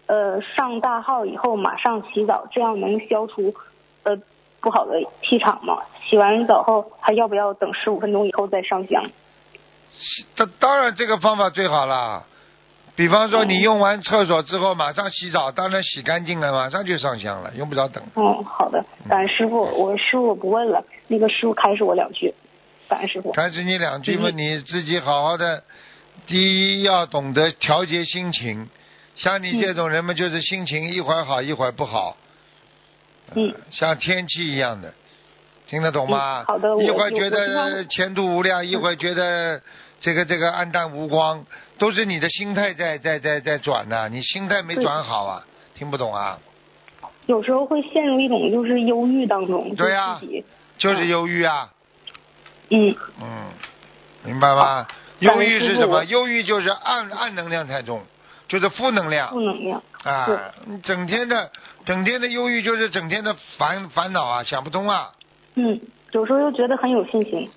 [0.07, 3.53] 呃上大号以后马上洗澡，这样能消除
[4.03, 4.17] 呃
[4.59, 5.83] 不好的气场吗？
[6.09, 9.05] 洗完澡后还要不要等十五分钟以后再上香？
[10.35, 12.25] 当当然这个方法最好了。
[12.97, 18.03] 比方说你用完厕所之后马上洗澡，当然洗干净了，马上就上香了，用不着等。
[18.15, 19.61] 嗯，好的，感恩师傅。
[19.61, 22.33] 我师傅不问了，那个师傅开示我两句，
[22.89, 23.31] 感恩师傅。
[23.31, 25.63] 开始你两句嘛，嗯你自己好好的，
[26.25, 28.67] 第一要懂得调节心情。
[29.15, 32.17] 像你这种人嘛，就是心情一会儿好一会儿不好。
[33.35, 34.91] 嗯呃像天气一样的，
[35.67, 36.41] 听得懂吗？
[36.41, 39.61] 嗯好的我一会儿觉得前途无量，一会儿觉得
[39.99, 41.45] 这个这个暗淡无光，
[41.77, 46.39] 都是你的心态在在在在转呐、你心态没转好啊，听不懂啊？
[47.25, 50.21] 有时候会陷入一种就是忧郁当中，对呀
[50.77, 51.73] 就是忧郁啊，
[52.69, 53.49] 嗯嗯，
[54.23, 54.87] 明白吗？
[55.19, 56.03] 忧郁是什么？
[56.05, 58.03] 忧郁就是暗暗能量太重，
[58.47, 59.81] 就是负能量负能量。
[60.03, 60.53] 啊！
[60.65, 61.51] 你整天的
[61.85, 65.11] 整天的忧郁就是整天的烦烦恼啊，想不通啊。
[65.55, 65.81] 嗯，
[66.11, 67.49] 有时候又觉得很有信心。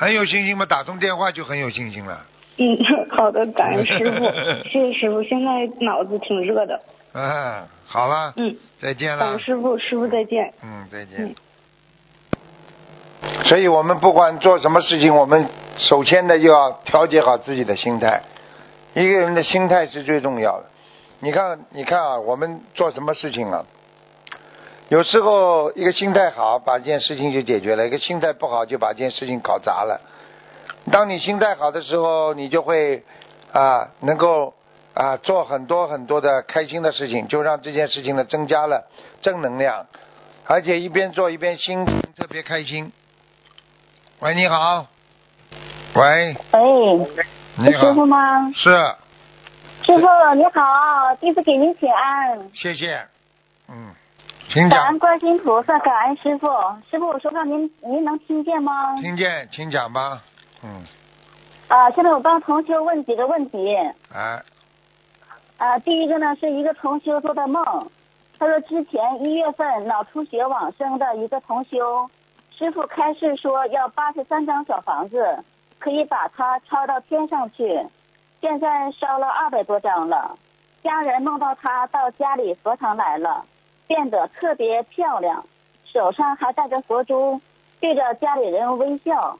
[0.00, 2.24] 很有信心嘛，打通电话就很有信心了。
[2.56, 2.64] 嗯，
[3.10, 4.18] 好的，感恩师傅，
[4.70, 5.22] 谢谢师傅。
[5.22, 6.80] 现在脑子挺热的。
[7.12, 9.38] 嗯，好了，嗯，再见了。
[9.38, 10.54] 师傅，师傅再见。
[10.62, 11.34] 嗯，再见嗯。
[13.44, 18.22] 所以我们不管做什么事情，我们首先呢就要调节好自己的心态。
[18.94, 20.64] 一个人的心态是最重要的。
[21.18, 23.66] 你看，你看啊，我们做什么事情啊？
[24.90, 30.00] 有时候一个心态好，把一件事情就解决了；一个心态不好，就把这件事情搞砸了。
[30.90, 33.04] 当你心态好的时候，你就会
[33.52, 34.52] 啊，能够
[34.92, 38.88] 啊做很多很多的开心的事情，就让这件事情呢增加了
[39.22, 39.86] 正能量，
[40.44, 42.92] 而且一边做一边心情特别开心。
[44.18, 44.88] 喂，你好。
[45.94, 47.26] 喂，喂，
[47.58, 48.50] 你好师傅，吗？
[48.56, 48.70] 是，
[49.84, 53.06] 师傅你好，弟子给您请安，谢谢。
[53.68, 53.94] 嗯，
[54.52, 56.48] 请讲感恩，观世音菩萨，感恩师傅。
[56.90, 58.96] 师傅，我说话您您能听见吗？
[58.96, 60.22] 听见，请讲吧。
[60.64, 60.82] 嗯，
[61.68, 63.76] 啊，现在我帮同修问几个问题。
[64.12, 64.42] 哎，
[65.56, 67.64] 啊，第一个呢是一个同修做的梦，
[68.40, 72.10] 他说之前一月份脑出血往生的一个同修，
[72.58, 75.44] 师傅开示说要八十三张小房子，
[75.78, 77.86] 可以把它抄到天上去。
[78.40, 80.36] 现在烧了二百多张了，
[80.82, 83.44] 家人梦到他到家里佛堂来了，
[83.90, 85.44] 变得特别漂亮，
[85.84, 87.40] 手上还戴着佛珠，
[87.80, 89.36] 对着家里人微笑。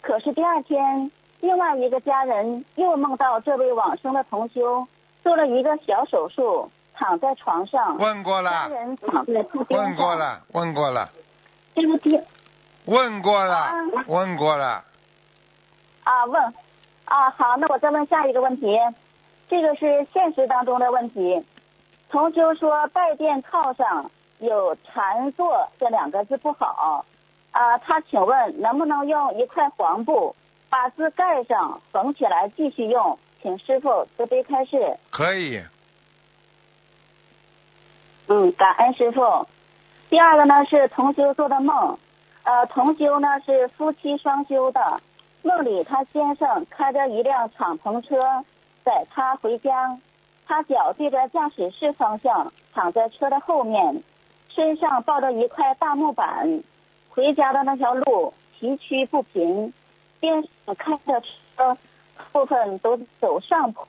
[0.00, 4.88] 可是第二天，另外一个家人又梦到这位往生的同修
[5.22, 9.44] 做了一个小手术，躺在床上，问过家了，人躺在。
[9.68, 10.14] 问过。
[10.14, 11.10] 了，问过了，
[11.74, 12.18] 这个第
[12.86, 13.74] 问过了啊，
[14.06, 14.82] 问过了。
[16.04, 16.42] 啊问
[17.04, 18.78] 啊好，那我再问下一个问题，
[19.50, 21.44] 这个是现实当中的问题。
[22.10, 27.04] 同修说拜殿靠上有禅坐这两个字不好
[27.52, 30.34] 啊，他请问能不能用一块黄布
[30.68, 34.96] 把字盖上缝起来继续用，请师傅慈悲开示。
[35.10, 35.62] 可以。
[38.26, 39.46] 嗯，感恩师傅。
[40.08, 41.98] 第二个呢是同修做的梦，
[42.42, 45.00] 呃，同修呢是夫妻双修的，
[45.42, 48.44] 梦里他先生开着一辆敞篷车
[48.84, 49.96] 载他回家，
[50.50, 54.02] 他脚对着驾驶室方向，躺在车的后面，
[54.48, 56.64] 身上抱着一块大木板，
[57.08, 59.72] 回家的那条路崎岖不平，
[60.18, 60.42] 边
[60.76, 61.78] 开着车
[62.32, 63.86] 部分都走上坡，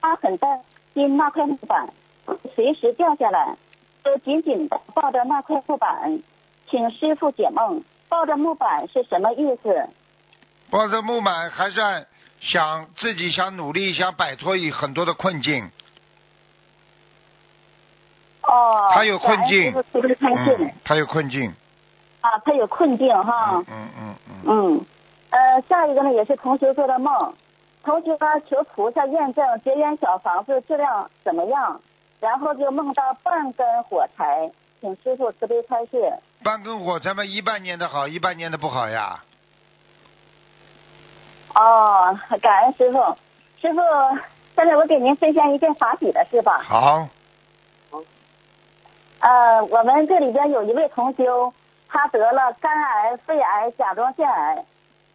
[0.00, 0.62] 他很担
[0.94, 1.90] 心那块木板。
[2.54, 3.58] 随时掉下来，
[4.02, 6.22] 都紧紧的抱着那块木板，
[6.70, 7.84] 请师傅解梦。
[8.08, 9.90] 抱着木板是什么意思？
[10.70, 12.06] 抱着木板还算
[12.46, 15.70] 想自己想努力，想摆脱一很多的困境。
[18.42, 18.90] 哦。
[18.94, 19.74] 他有困境。
[19.92, 21.52] 嗯，他有困境。
[22.20, 23.64] 啊，他有困境哈。
[23.68, 24.34] 嗯嗯嗯。
[24.46, 24.86] 嗯，
[25.30, 27.34] 呃，下一个呢也是同学做的梦，
[27.82, 31.80] 同学呢求菩萨验证结缘小房子质量怎么样。
[32.18, 36.14] 然后就梦到半根火柴，请师傅慈悲开示。
[36.42, 39.22] 半根火柴嘛，一半念的好，一半念的不好呀。
[41.58, 42.98] 哦，感恩师傅。
[43.58, 43.80] 师傅，
[44.54, 46.60] 现在我给您分享一件法喜的事吧。
[46.62, 47.08] 好。
[49.20, 51.52] 呃，我们这里边有一位同修，
[51.88, 54.64] 他得了肝癌、肺癌、甲状腺癌。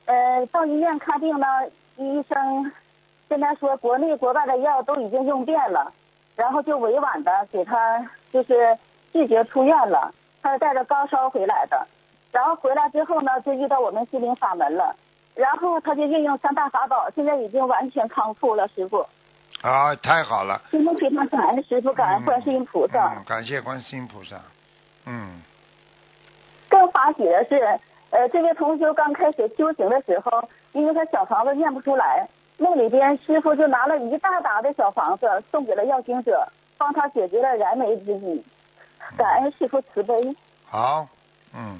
[0.05, 1.45] 呃，到医院看病呢，
[1.97, 2.71] 医生
[3.29, 5.93] 跟他说，国内国外的药都已经用遍了。
[6.35, 8.75] 然后就委婉的给他就是
[9.13, 11.85] 拒绝出院了，他是带着高烧回来的，
[12.31, 14.95] 然后回来之后呢，就遇到我们心灵法门了，
[15.35, 19.05] 然后他就运用三大法宝，现在已经完全康复了，师傅。
[19.61, 20.61] 啊，太好了！
[20.71, 23.13] 今天非常感恩师傅，感恩观世音菩萨。
[23.15, 24.35] 嗯，感谢观世音菩萨。
[25.05, 25.41] 嗯。
[26.67, 27.55] 更发喜的是，
[28.09, 32.27] 呃，这位同学刚开始修行的时候，因为他小房子念不出来。
[32.57, 38.43] 梦里边，师傅就拿了一大沓的小房子送给了要经者，帮他解决了燃眉之急。
[39.17, 40.35] 感恩师傅慈悲。
[40.65, 41.07] 好，
[41.53, 41.79] 嗯。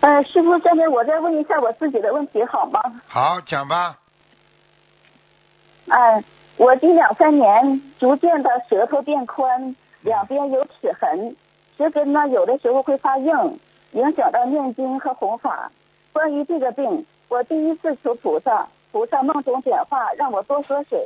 [0.00, 2.80] 呃，师傅，下面我再问一下我自己的问题好吗？
[3.06, 3.98] 好，讲吧。
[5.88, 6.24] 哎，
[6.56, 11.36] 我近两三年逐渐的舌头变宽，两边有齿痕，
[11.76, 13.58] 舌根呢有的时候会发硬，
[13.92, 15.70] 影响到念经和弘法。
[16.12, 17.06] 关于这个病。
[17.28, 20.98] 我第一次求菩萨，菩萨梦中点化让我多喝水；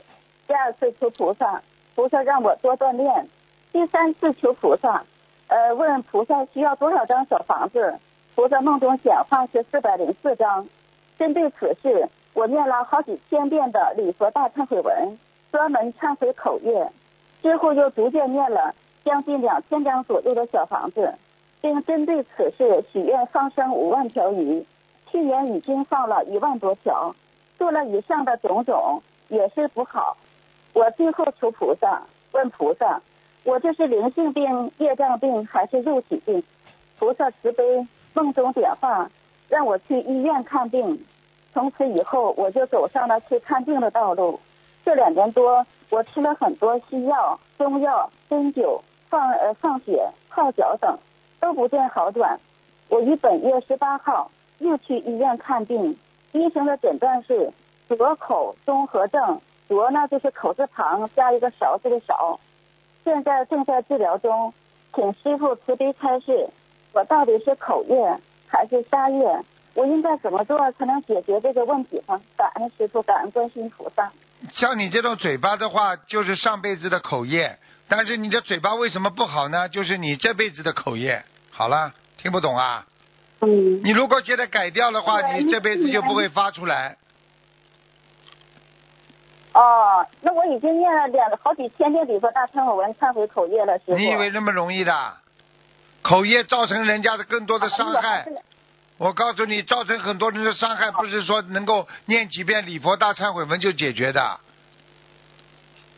[0.46, 1.60] 第二次求菩萨，
[1.94, 3.26] 菩萨让我多锻炼；
[3.72, 5.04] 第三次求菩萨，
[5.48, 7.98] 呃，问菩萨需要多少张小房子？
[8.34, 10.66] 菩萨梦中显化是四百零四张。
[11.18, 15.18] 针对此事，我念了好几千遍的礼佛大忏悔文，
[15.52, 16.90] 专门忏悔口业。
[17.42, 21.14] 之后又逐渐念了将近两千张左右的小房子，
[21.60, 24.66] 并针对此事许愿放生五万条鱼。
[25.10, 27.14] 去年已经放了一万多条，
[27.56, 30.16] 做了以上的种种也是不好。
[30.72, 33.00] 我最后求菩萨，问菩萨，
[33.44, 36.42] 我这是灵性病、业障病还是肉体病？
[36.98, 39.10] 菩萨慈悲，梦中点化，
[39.48, 41.04] 让我去医院看病。
[41.52, 44.40] 从此以后，我就走上了去看病的道路。
[44.84, 50.98] 这两年多，我吃了很多西药、中药、针灸、放呃放血、泡脚等，
[51.40, 52.40] 都不见好转。
[52.88, 54.30] 我于本月十八号。
[54.60, 55.98] 又去医院看病，
[56.30, 57.52] 医生的诊断是
[57.88, 62.38] 左口综合症，左呢就是口字旁加一个勺子的勺。
[63.02, 64.54] 现在正在治疗中，
[64.94, 66.48] 请师傅慈悲开示，
[66.94, 67.96] 我到底是口业
[68.48, 69.40] 还是杀业？
[69.74, 72.20] 我应该怎么做才能解决这个问题呢？
[72.36, 74.10] 感恩师傅，感恩观世音菩萨。
[74.52, 79.68] 像你这种嘴巴的话，就是上辈子的口业，但是你的嘴巴为什么不好呢？
[79.68, 81.24] 就是你这辈子的口业。
[81.50, 82.86] 好了，听不懂啊？
[83.40, 86.96] 嗯你如果现在改掉的话，你这辈子就不会发出来。
[89.54, 93.96] 哦，那我已经念了两好几千遍礼佛大忏悔文忏悔口业了，师傅。
[93.96, 95.16] 你以为那么容易的？
[96.04, 98.26] 口业造成人家的更多的伤害。
[98.98, 104.38] 我告诉你，造成很多人的伤害，不是说能够念几遍礼佛大忏悔文就解决的。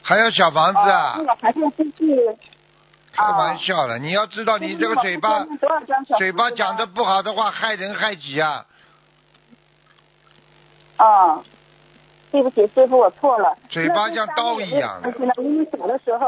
[0.02, 1.18] 还有小房子啊。
[3.12, 5.44] 开玩笑了，你要知道，你这个嘴巴，
[6.18, 8.64] 嘴巴讲的不好的话，害人害己啊。
[10.96, 11.42] 啊，
[12.30, 13.56] 对不起，师傅，我错了。
[13.68, 15.10] 嘴巴像刀一样的。
[15.42, 16.26] 因为小的时候，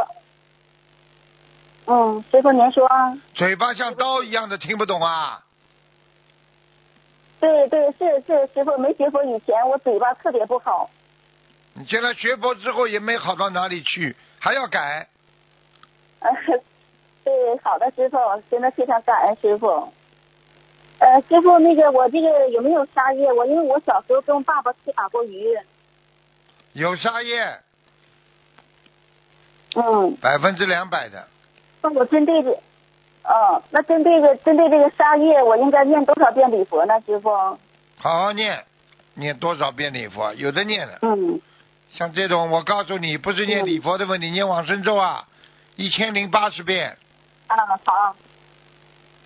[1.90, 2.86] 嗯，师傅您说。
[3.34, 5.42] 嘴巴像刀一样的，听不懂啊？
[7.40, 10.90] 对对，是是，师傅没学佛以前，我嘴巴特别不好。
[11.72, 15.08] 你现在学佛之后也没好到哪里去，还要改。
[17.24, 17.32] 对，
[17.64, 18.18] 好的，师傅，
[18.50, 19.90] 真的非常感恩师傅。
[20.98, 23.32] 呃，师傅，那个我这个有没有杀业？
[23.32, 25.56] 我因为我小时候跟爸爸去打过鱼，
[26.74, 27.60] 有沙业，
[29.74, 31.26] 嗯，百分之两百的。
[31.88, 32.50] 那我针对这，
[33.24, 37.30] 哦，那针对这个针对这个沙业，我应该念多少遍礼佛呢，师傅？
[37.30, 37.58] 好
[37.98, 38.62] 好念，
[39.14, 40.34] 念多少遍礼佛？
[40.34, 41.40] 有的念的，嗯，
[41.94, 45.26] 像这种，我告诉你，不是念礼佛的问题，念往生咒啊，
[45.76, 46.96] 一千零八十遍。
[47.46, 48.14] 啊，好，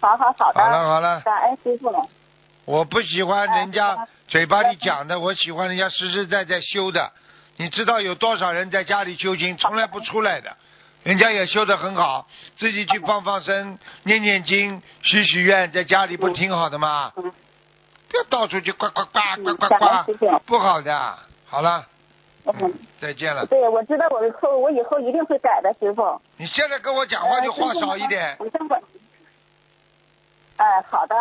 [0.01, 2.09] 好好好的，好了好了，感恩师傅。
[2.65, 7.11] 我不喜欢人哎家嘴巴里讲的，我喜欢人家实实在在修的。
[7.57, 10.57] 你知道有多少人在家里修行，从来不出来的，
[11.03, 17.13] 人家也修得很好，自己去放放生、念念经、许许愿，在家里不挺好的吗？
[17.17, 17.33] 嗯
[18.13, 21.19] 不要到处去呱呱呱呱呱呱，不好的。
[21.49, 21.87] 好了，
[22.45, 23.47] 嗯嗯，，再见了。
[23.47, 26.21] 对，我知道我以后我以后一定会改的，师傅。
[26.37, 28.37] 你现在跟我讲话就话少一点。
[30.59, 31.17] 哎，好的。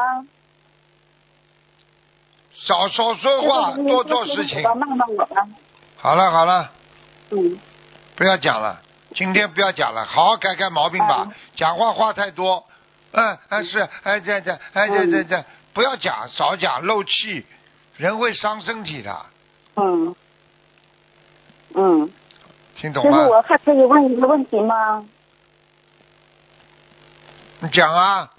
[2.53, 4.61] 少少说话，多做事情。
[5.97, 6.71] 好了好了，
[7.29, 7.57] 嗯，
[8.17, 8.81] 不要讲了，
[9.13, 11.25] 今天不要讲了，好好改改毛病吧。
[11.27, 12.65] 嗯讲话话太多，
[13.11, 15.43] 嗯嗯是，哎这这，哎这这这，
[15.73, 17.45] 不要讲，少讲，漏气，
[17.97, 19.25] 人会伤身体的，
[19.75, 20.15] 嗯。
[21.73, 22.11] 嗯，
[22.75, 23.27] 听懂吗？
[23.27, 25.05] 我还可以问一个问题吗？
[27.59, 28.29] 你讲啊，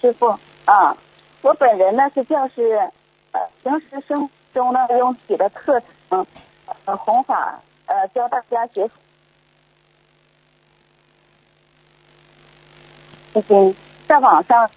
[0.00, 0.96] 师傅啊，
[1.42, 2.90] 我本人呢是教师，
[3.32, 6.26] 呃，平时生活中呢用自己的课程，
[6.86, 8.88] 呃，弘法，呃，教大家学
[13.34, 13.74] 已经
[14.08, 14.68] 在网上，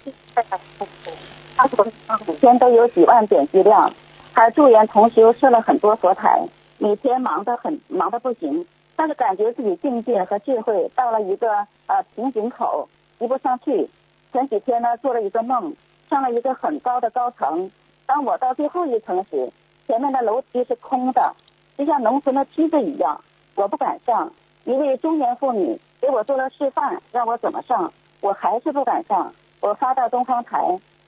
[1.56, 1.86] 他说
[2.28, 3.92] 每天都有几万点击量，
[4.32, 6.44] 还助缘同修设了很多佛台，
[6.78, 11.52] 每天忙得很忙得不行，但是感觉自己境界和智慧到了一个
[11.88, 12.88] 呃瓶颈口，
[13.18, 13.89] 提不上去。
[14.32, 15.76] 前几天呢做了一个梦，
[16.10, 17.72] 上了一个很高的高层。
[18.06, 19.52] 当我到最后一层时，
[19.88, 21.36] 前面的楼梯是空的，
[21.78, 23.22] 就像农村的梯子一样，
[23.56, 24.32] 我不敢上。
[24.66, 27.92] 一位中年妇女给我做了示范，让我怎么上，
[28.23, 29.33] 我还是不敢上。
[29.59, 30.57] 我发到东方台，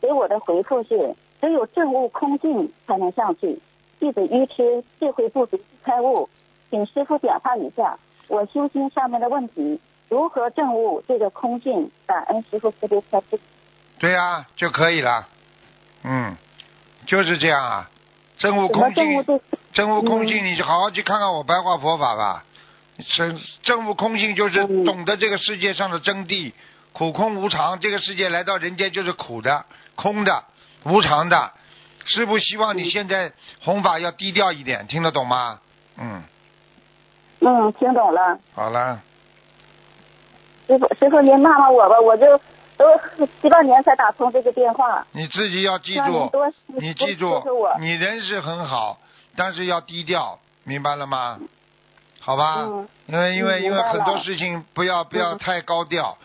[0.01, 3.57] 给我的回复是：只有证悟空性才能上去。
[4.01, 6.29] 弟子愚痴，智慧不足，开悟，
[6.69, 7.97] 请师傅点化一下
[8.27, 11.89] 我修心上面的问题，如何证悟这个空性？
[12.05, 13.39] 感恩师傅慈悲开示。
[13.97, 15.25] 对呀、就可以了，
[16.03, 16.35] 嗯，
[17.05, 17.89] 就是这样啊，
[18.37, 19.25] 真悟空性，
[19.71, 22.43] 证悟空性，你就好好去看看我白话佛法吧。
[23.15, 26.53] 真真悟空性就是嗯懂得这个世界上的真谛，
[26.95, 30.45] 苦空无常，这个世界来到人间就是苦的、空的、
[30.85, 31.51] 无常的。
[32.05, 35.59] 师傅希望你现在弘法要低调一点，听得懂吗？
[35.97, 36.23] 嗯，
[37.41, 38.39] 嗯，听懂了。
[38.53, 39.01] 好了，
[40.67, 42.25] 师傅，师傅您骂骂我吧，我就
[42.77, 42.85] 都
[43.41, 45.05] 七八年才打通这个电话。
[45.11, 47.43] 你自己要记住，多你记住
[47.81, 48.97] 你人是很好，
[49.35, 51.39] 但是要低调，明白了吗？
[52.21, 56.17] 好吧，嗯因为因为嗯因为很多事情不要不要嗯太高调，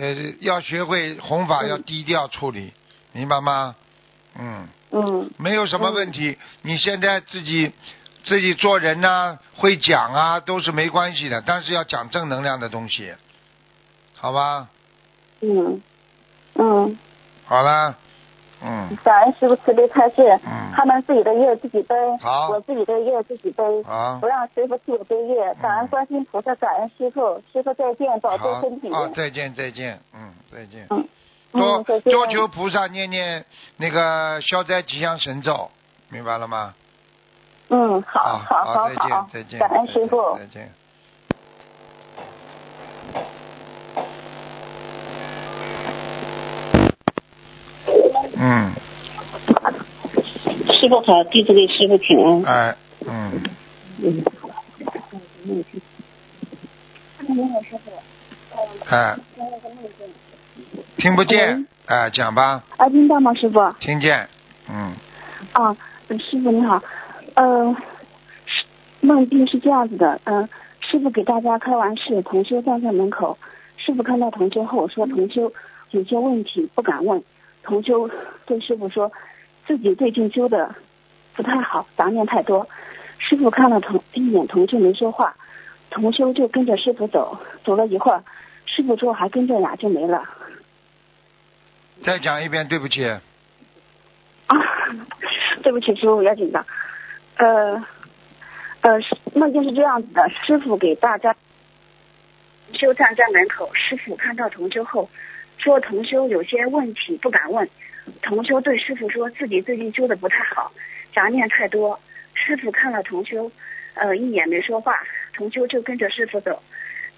[0.00, 2.72] 呃，要学会弘法嗯要低调处理，
[3.12, 3.74] 明白吗？
[4.38, 6.38] 嗯，嗯没有什么问题。
[6.62, 7.72] 你现在自己
[8.22, 13.12] 自己做人呐、会讲啊，都是没关系的，但是要讲正能量的东西，
[14.14, 14.68] 好吧？
[15.40, 15.82] 嗯
[16.54, 16.98] 嗯，
[17.46, 17.96] 好了，
[18.62, 20.22] 嗯，感恩师傅慈悲开示。
[20.44, 25.52] 嗯他们自己的业自己背，好我自己的业自己背，好不，让师傅替我背业。
[25.60, 30.86] 感恩观世音菩萨，感恩师傅，师傅再见，保重身体。，啊，再见再见，嗯，再见。
[30.90, 31.04] 嗯
[31.50, 31.82] 多。
[31.82, 33.44] 多求菩萨念念
[33.76, 35.68] 那个消灾吉祥神咒，
[36.10, 36.74] 明白了吗？
[37.70, 40.38] 嗯，好，好好，好，再见，再见，感恩再见师傅。
[40.38, 40.72] 再见。
[48.40, 48.72] 嗯，
[50.80, 52.44] 师傅好，弟子给师傅请。
[52.44, 52.44] 安。
[52.44, 53.42] 哎，嗯，
[54.02, 55.64] 嗯，
[58.88, 59.16] 哎，
[60.96, 63.72] 听不见，哎，讲吧，啊，听到吗，师傅？
[63.80, 64.28] 听见，
[64.70, 64.92] 嗯，
[65.52, 65.76] 啊，
[66.08, 66.80] 师傅你好，
[67.34, 67.76] 呃，
[68.46, 68.64] 是
[69.00, 70.48] 梦境是这样子的，嗯、
[70.80, 73.36] 师傅给大家开完示，同修站在门口，
[73.76, 75.52] 师傅看到同修后说同修
[75.90, 77.22] 有些问题不敢问，
[77.62, 78.10] 同修
[78.46, 79.12] 对师傅说
[79.66, 80.74] 自己最近修的
[81.34, 82.68] 不太好，杂念太多，
[83.18, 85.36] 师傅看了同一眼同修没说话，
[85.90, 88.24] 同修就跟着师傅走，走了一会儿，
[88.66, 90.24] 师傅说还跟着呀就没了。
[92.04, 93.18] 再讲一遍，对不起，啊，
[95.62, 96.64] 对不起，师傅，有点紧张。
[97.36, 97.84] 呃，
[98.80, 101.34] 呃，是梦境是这样子的，师傅给大家
[102.72, 105.08] 修站在门口，师傅看到同修后，
[105.58, 107.68] 说同修有些问题不敢问。
[108.22, 110.72] 同修对师傅说自己最近修的不太好，
[111.14, 111.98] 杂念太多。
[112.32, 113.50] 师傅看了同修，
[113.94, 114.98] 呃，一眼没说话，
[115.34, 116.62] 同修就跟着师傅走，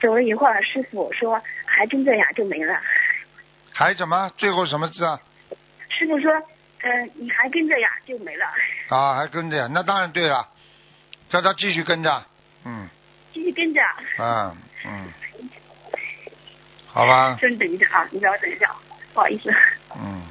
[0.00, 2.76] 走了一会儿，师傅说还跟着呀，就没了。
[3.72, 4.32] 还怎么？
[4.36, 5.20] 最后什么字啊？
[5.88, 6.32] 师傅说，
[6.80, 8.46] 呃，你还跟着呀，就没了。
[8.88, 9.68] 啊，还跟着呀？
[9.70, 10.48] 那当然对了，
[11.28, 12.24] 叫他继续跟着，
[12.64, 12.88] 嗯，
[13.32, 13.80] 继续跟着。
[14.16, 15.06] 啊，嗯，
[16.92, 18.70] 好吧，先等一下啊，你让我等一下，
[19.14, 19.50] 不好意思。
[19.96, 20.22] 嗯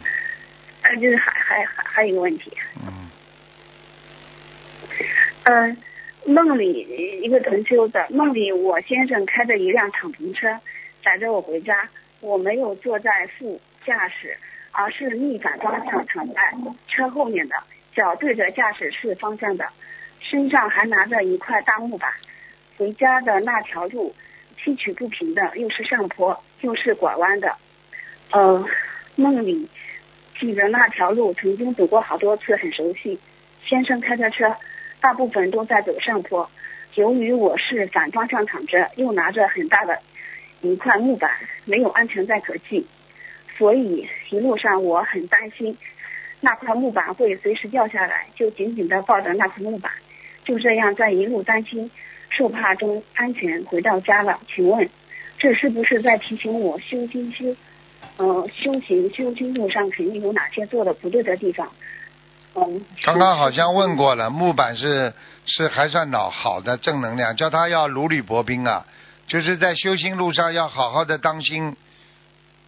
[0.81, 2.51] 呃，就是还还还还有一个问题，
[2.85, 3.09] 嗯，
[5.43, 5.77] 嗯、
[6.25, 10.57] 梦里一个同修的梦里，我先生开着一辆敞篷车
[11.03, 11.87] 载着我回家，
[12.21, 14.37] 我没有坐在副驾驶，
[14.71, 16.53] 而是逆反方向躺在
[16.87, 17.55] 车后面的，
[17.93, 19.67] 脚对着驾驶室方向的，
[20.21, 22.09] 身上还拿着一块大木板。
[22.77, 24.15] 回家的那条路
[24.57, 27.55] 崎岖不平的，又是上坡就是拐弯的。
[28.31, 28.65] 呃，
[29.15, 29.67] 梦里
[30.39, 33.19] 记得那条路曾经走过好多次，很熟悉。
[33.65, 34.55] 先生开着车，
[35.01, 36.49] 大部分都在走上坡。
[36.95, 39.99] 由于我是反方向躺着，又拿着很大的
[40.61, 41.31] 一块木板，
[41.65, 42.87] 没有安全带可系，
[43.57, 45.77] 所以一路上我很担心
[46.41, 49.91] 那块木板会随时掉下来，就紧紧地抱着那块木板。
[50.45, 51.91] 就这样在一路担心、
[52.29, 54.39] 受怕中安全回到家了。
[54.47, 54.89] 请问，
[55.39, 57.55] 这是不是在提醒我修心修？
[58.17, 61.69] 呃，修行修心路上肯定有哪些做的不对的地方？
[62.55, 65.13] 嗯，刚刚好像问过了，木板是
[65.45, 68.85] 是还算老好的正能量，叫他要如履薄冰啊，
[69.27, 71.75] 就是在修心路上要好好的当心，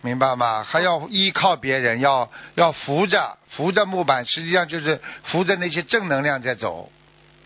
[0.02, 0.64] 明白吗？
[0.64, 6.90] 还要依靠别人，要要扶着扶着木板，实际上就是扶着那些正能量在走，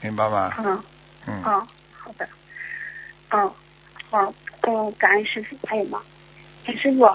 [0.01, 0.53] 明白吗？
[0.59, 0.83] 嗯
[1.27, 1.67] 嗯，嗯，
[1.97, 2.27] 好的，
[3.29, 3.51] 嗯，
[4.11, 4.33] 好，
[4.67, 6.01] 嗯，感恩师傅，还有吗？
[6.65, 7.07] 哎，师傅，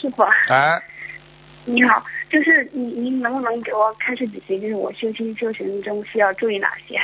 [0.00, 0.80] 师傅，哎，
[1.66, 7.00] 你好，就是你您能不能给我开始几句，就是我修心修行中需要注意哪些？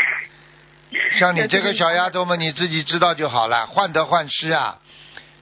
[1.18, 4.78] 像你这个小丫头们，你自己知道就好了，患得患失啊，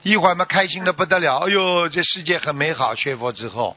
[0.01, 3.75] 一会儿嘛开心的不得了，哎呦，这世界很美好，学佛之后，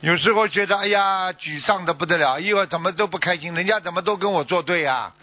[0.00, 5.14] 有时候觉得哎呀沮丧的不得了，一会儿怎么都不开心，人家怎么都跟我作对啊？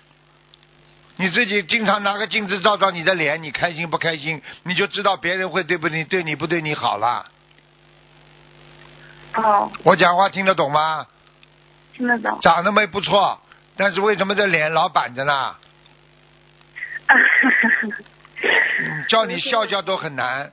[1.17, 7.25] 你自己经常拿个镜子照照你的脸，你开心不开心，你就知道别人会对不对对你不对你好了。
[9.35, 11.05] 哦，我讲话听得懂吗？
[11.93, 12.39] 听得懂。
[12.41, 13.41] 长得没不错，
[13.75, 15.55] 但是为什么这脸老板着呢？
[17.07, 20.51] 嗯 叫你笑笑都很难。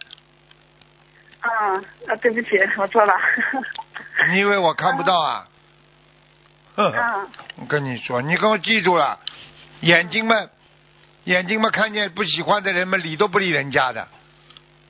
[1.41, 1.51] 啊
[2.09, 3.15] 啊，对不起，我错了。
[4.31, 5.47] 你以为我看不到啊？
[6.77, 9.21] 啊我跟你说，你给我记住了，
[9.85, 10.35] 眼睛嘛，
[11.25, 14.09] 眼睛嘛看见不喜欢的人嘛理都不理人家的，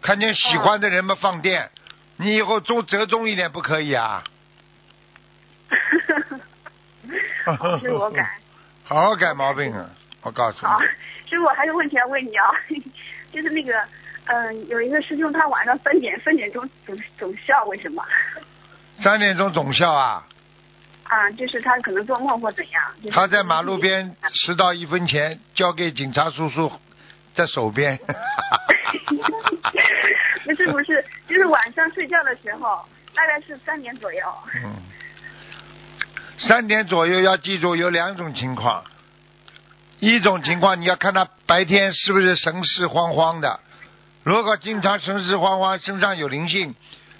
[0.01, 1.68] 看见喜欢的人嘛放电，
[2.16, 4.22] 你以后中折中一点不可以啊？
[7.45, 8.38] 好师傅，我改。
[8.84, 9.90] 好好改毛病啊！
[10.22, 10.86] 我告诉你好你，，
[11.28, 12.47] 师傅，我还有问题要问你啊，
[13.32, 13.82] 就是那个，
[14.26, 18.05] 嗯、有一个师兄他晚上三点三点钟总总笑，为什么？
[19.03, 20.24] 三点钟总笑啊！
[21.05, 22.82] 啊，就是他可能做梦或怎样。
[23.02, 26.72] 就是他在马路边拾到一分钱交给警察叔叔
[27.34, 27.98] 在手边。
[30.44, 32.84] 不是不是，就是晚上睡觉的时候，
[33.14, 34.20] 大概是三点左右。
[34.62, 34.76] 嗯，
[36.38, 38.84] 三点左右要记住有两种情况，
[40.00, 43.61] 一种情况你要看他白天是不是神志慌慌的，
[44.22, 46.74] 如果经常神志慌慌，身上有灵性，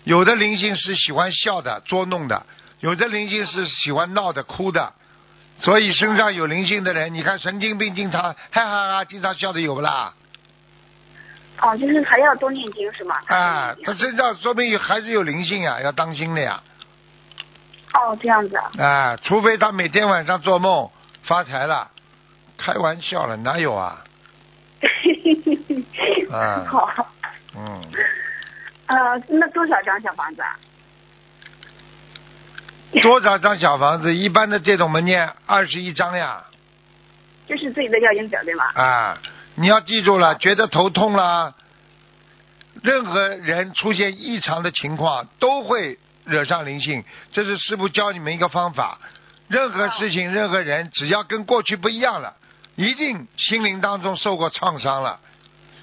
[0.05, 2.47] 有的灵性是喜欢笑的、捉弄的，
[2.85, 4.93] 有的灵性是喜欢闹的、哭的，
[5.59, 10.13] 所以身上有灵性的人，你看神经病经常哈哈哈，经常笑的有不啦？
[11.63, 13.17] 哦，就是还要多念经是吗？
[13.29, 16.63] 啊，他身上说明有还是有灵性啊，要当心的呀。
[17.95, 18.71] 哦，这样子啊。
[18.77, 20.91] 啊，除非他每天晚上做梦
[21.23, 21.91] 发财了，
[22.59, 24.05] 开玩笑了，哪有啊？
[26.31, 27.09] 啊好，
[27.57, 27.81] 嗯，
[28.89, 30.55] 呃，那多少张小房子啊？
[33.03, 34.15] 多少张小房子？
[34.15, 36.45] 一般的这种门念二十一张呀。
[37.47, 38.65] 就是自己的要经者对吗？
[38.75, 39.19] 啊，
[39.57, 41.55] 你要记住了，觉得头痛了，
[42.83, 47.05] 任何人出现异常的情况都会惹上灵性。
[47.33, 48.99] 这是师傅教你们一个方法，
[49.49, 52.35] 任何事情、任何人，只要跟过去不一样了，
[52.77, 55.21] 一定心灵当中受过创伤了。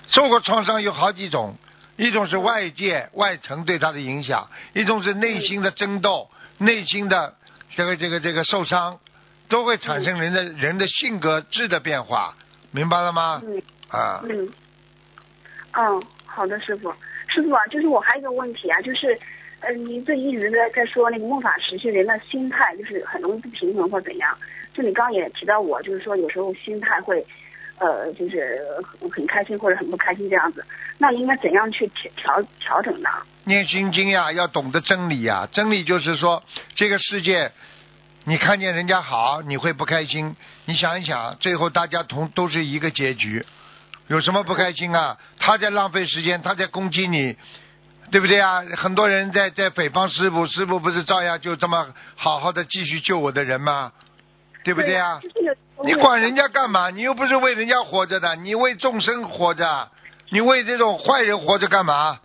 [0.07, 1.55] 受过创伤有好几种，
[1.95, 6.27] 一种是外界外层对他的影响，一种是内心的争斗、
[6.61, 7.33] 内心的
[7.75, 8.99] 这个这个这个受伤，
[9.49, 12.35] 都会产生人的人的性格质的变化，
[12.69, 13.41] 明白了吗？
[13.43, 14.47] 嗯啊，嗯。
[15.73, 16.93] 嗯，好的，师傅。
[17.27, 19.17] 师傅啊，就是我还有一个问题啊，就是，
[19.61, 24.37] 呃，您这一直在在说那个梦法时期人的心态就是很容易不平衡或怎样。
[24.73, 27.25] 就你刚刚也提到我，就是说有时候心态会，
[27.79, 28.61] 呃，就是
[29.11, 30.63] 很开心或者很不开心这样子，
[30.99, 33.09] 那应该怎样去调调调整呢？
[33.43, 35.47] 念心经呀，要懂得真理呀。
[35.51, 36.43] 真理就是说，
[36.75, 37.51] 这个世界，
[38.25, 40.35] 你看见人家好，你会不开心。
[40.65, 43.45] 你想一想，最后大家同都是一个结局，
[44.07, 45.17] 有什么不开心啊？
[45.39, 47.35] 他在浪费时间，他在攻击你，
[48.11, 48.61] 对不对啊？
[48.77, 53.91] 很多人在在诽谤师傅，师傅不是照样就这么好好的继续救我的人吗？
[54.63, 55.19] 对不对啊？
[55.83, 56.91] 你管人家干嘛？
[56.91, 59.89] 你又不是为人家活着的，你为众生活着，
[60.29, 62.19] 你为这种坏人活着干嘛？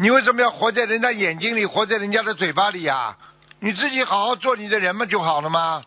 [0.00, 3.14] 你为什么要活在人家眼睛里，活在人家的嘴巴里呀？
[3.58, 5.84] 你自己好好做你的人嘛就好了吗？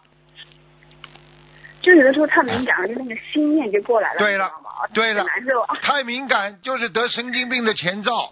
[1.82, 4.20] 就有的时候太敏感了，就那个心念就过来了。
[4.20, 4.52] 对了，
[4.94, 5.66] 对了，难受。
[5.82, 8.32] 太敏感就是得神经病的前兆。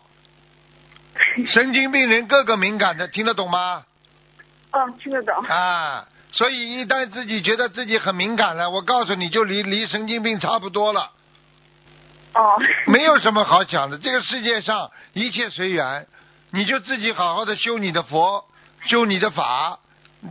[1.52, 3.84] 神经病人个个敏感的，听得懂吗？
[4.70, 5.36] 嗯，听得懂。
[5.46, 11.10] 啊，所以一旦自己觉得自己很敏感了，我告诉你就离离神经病差不多了。
[12.34, 12.62] 哦。
[12.86, 16.08] 没有什么好讲的，这个世界上一切随缘，
[16.52, 18.46] 你就自己好好的修你的佛，
[18.86, 19.80] 修你的法，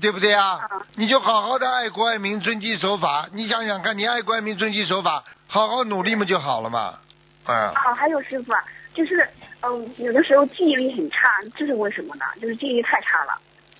[0.01, 0.61] 对不对啊？
[0.97, 3.29] 你就好好的爱国爱民、遵纪守法。
[3.33, 6.99] 你想想看，你爱国爱民、遵纪守法，好好努力嘛就好了嘛。
[7.47, 7.57] 嗯。
[7.71, 8.63] 啊，还有师傅啊，
[8.95, 9.29] 就是
[9.63, 12.25] 嗯，有的时候记忆力很差，这是为什么呢？
[12.41, 13.39] 就是记忆力太差了，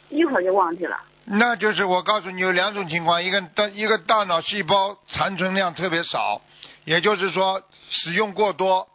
[0.09, 0.97] 一会儿就忘记了。
[1.25, 6.41] 那就是我告诉你有两种情况，一个大一个大脑细胞残存量特别少，
[6.85, 8.89] 也就是说使用过多，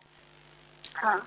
[0.94, 1.22] 啊，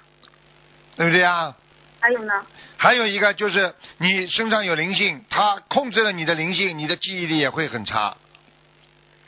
[0.97, 1.55] 对不对啊？
[2.01, 2.47] 还有呢？
[2.77, 8.16] 还有一个就是你身上有灵性，它控制了你的灵性，你的记忆力也会很差。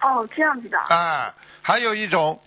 [0.01, 0.79] 哦，这样子的。
[0.79, 2.41] 啊，还有一种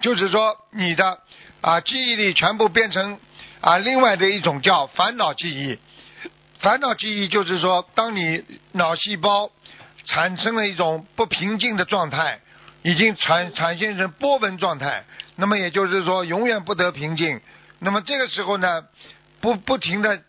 [0.00, 1.20] 就是说你的
[1.60, 3.18] 啊记忆力全部变成
[3.60, 5.78] 啊另外的一种叫烦恼记忆。
[6.60, 8.42] 烦恼记忆就是说，当你
[8.72, 9.50] 脑细胞
[10.04, 12.40] 产生了一种不平静的状态，
[12.82, 15.04] 已经产产生成波纹状态，
[15.36, 17.40] 那么也就是说永远不得平静。
[17.78, 18.84] 那么这个时候呢，
[19.40, 20.20] 不不停的，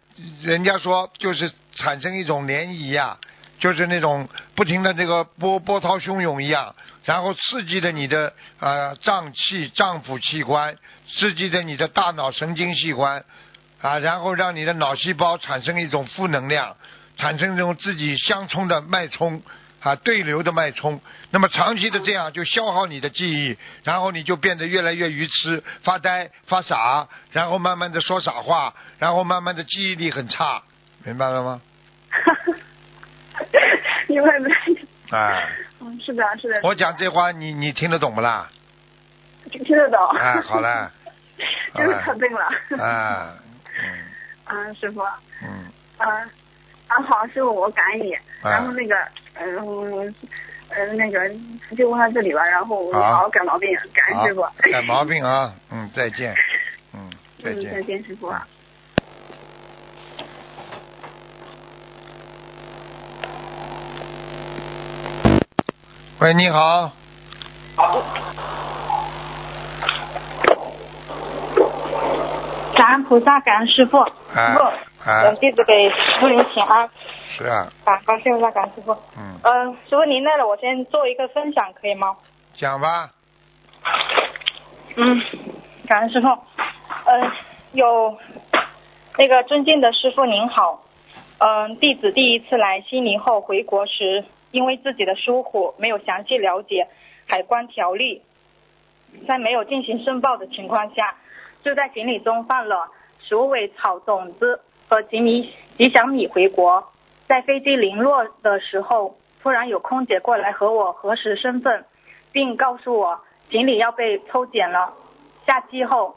[0.41, 3.17] 人家说就是产生一种涟漪呀，
[3.59, 10.75] 就是那种不停的这个波波涛汹涌一样，然后刺激着你的呃脏器、脏腑器官，
[11.09, 13.23] 刺激着你的大脑神经器官。
[13.79, 16.75] 啊，然后让你的脑细胞产生一种负能量，
[17.15, 19.43] 产生这种自己相冲的脉冲
[19.87, 20.99] 啊，对流的脉冲。
[21.31, 30.61] 那么长期的这样就消耗你的记忆，然后你就变得越来越愚痴、发呆、发傻，然后慢慢的说傻话，然后慢慢的记忆力很差，
[31.05, 31.61] 明白了吗？
[34.07, 35.17] 明 白明白。
[35.17, 35.47] 哎。
[35.79, 36.59] 嗯，是的，是的。
[36.63, 38.49] 我讲这话，你你听得懂不啦？
[39.51, 39.99] 听听得懂。
[40.17, 40.67] 哎，好嘞。
[41.75, 42.83] 真是可对了。
[42.83, 43.33] 啊。
[44.49, 45.01] 嗯，啊，师傅，
[45.43, 46.07] 嗯，啊，
[46.87, 48.17] 啊好，师傅，我感恩你。
[48.41, 48.95] 然后那个，
[49.39, 50.15] 嗯，
[50.69, 51.29] 嗯，那个
[51.75, 54.45] 就问到这里吧，然后我好好改毛病，感恩师傅。
[54.71, 56.35] 改毛病啊，嗯，再见，
[56.93, 57.09] 嗯，
[57.43, 58.33] 再见，再见，师傅。
[66.19, 66.91] 喂，你好。
[72.75, 74.86] 感恩菩萨，感恩师傅，师傅，
[75.39, 76.89] 弟子给师傅您请安。
[77.29, 77.71] 是啊。
[77.85, 78.91] 感恩师傅，感恩师傅。
[79.17, 79.39] 嗯。
[79.43, 82.17] 嗯，师傅您累了，我先做一个分享，可以吗？
[82.55, 83.11] 讲吧。
[84.95, 85.21] 嗯，
[85.87, 86.27] 感恩师傅。
[86.27, 87.31] 嗯，
[87.71, 88.17] 有
[89.17, 90.83] 那个尊敬的师傅您好，
[91.37, 96.87] 嗯，弟子第一次来悉尼后回国时，因为自己的疏忽，没有详细了解
[97.27, 98.21] 海关条例，
[99.27, 101.15] 在没有进行申报的情况下。
[101.63, 102.87] 就在行李中放了
[103.27, 106.91] 鼠尾草种子和吉米吉祥米回国，
[107.27, 111.85] 在飞机零落的时候，突然有空姐过来和我核实身份，
[112.31, 113.19] 并告诉我
[113.49, 114.93] 行李要被抽检了，
[115.45, 116.15] 下机后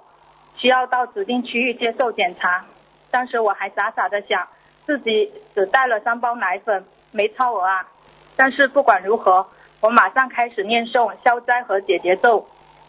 [0.57, 2.65] 需要到指定区域接受检查。
[3.11, 4.47] 当时我还傻傻的想，
[4.87, 7.89] 自己只带了三包奶粉，没超额啊。
[8.37, 9.47] 但是不管如何，
[9.81, 12.47] 我马上开始念诵消灾和解结咒。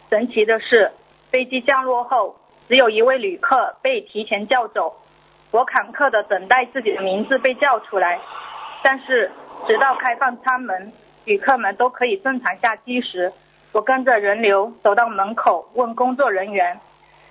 [0.09, 0.91] 神奇的是，
[1.32, 2.38] 飞机降落后。
[2.67, 4.95] 只有一位旅客被提前叫走，
[5.52, 8.20] 我坎坷的等待自己的名字被叫出来，
[8.82, 9.30] 但是
[9.68, 10.93] 直到开放舱门，
[11.26, 13.34] 旅客们都可以正常下机时，
[13.74, 16.80] 我跟着人流走到门口，问工作人员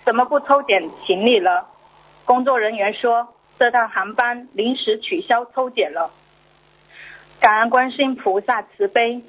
[0.05, 1.67] 怎么不抽检行李了？
[2.27, 6.11] 工作人员说这趟航班临时取消抽检了。
[7.41, 9.23] 感恩观世音菩萨慈悲，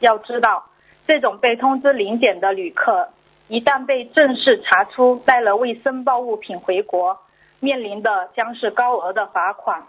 [0.00, 0.64] 要知道
[1.06, 3.10] 这种被通知临检的旅客。
[3.48, 7.18] 一旦被正式查出带了未申报物品回国，
[7.60, 9.82] 面临的将是高额的罚款，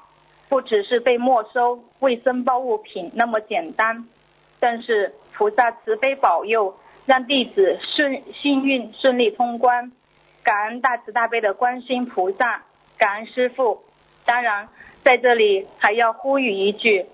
[0.50, 4.08] 不只是被没收未申报物品那么简单。
[4.60, 9.92] 但是菩萨慈悲保佑，让弟子顺幸运顺利通关。
[10.44, 12.64] 感恩大慈大悲的观世音菩萨，
[12.98, 13.84] 感恩师父。
[14.26, 14.70] 当然，
[15.04, 17.06] 在这里还要呼吁一句：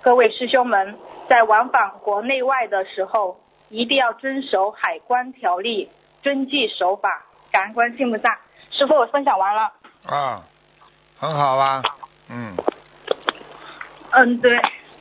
[0.00, 0.96] 各位师兄们，
[1.28, 5.90] 在往返国内外的时候，一定要遵守海关条例，
[6.22, 7.26] 遵纪守法。
[7.50, 8.38] 感恩观世音菩萨。
[8.78, 9.72] 师傅，我分享完了。
[10.06, 10.40] 啊，
[11.18, 11.82] 很好啊，
[12.30, 12.54] 嗯，
[14.12, 14.56] 嗯，对，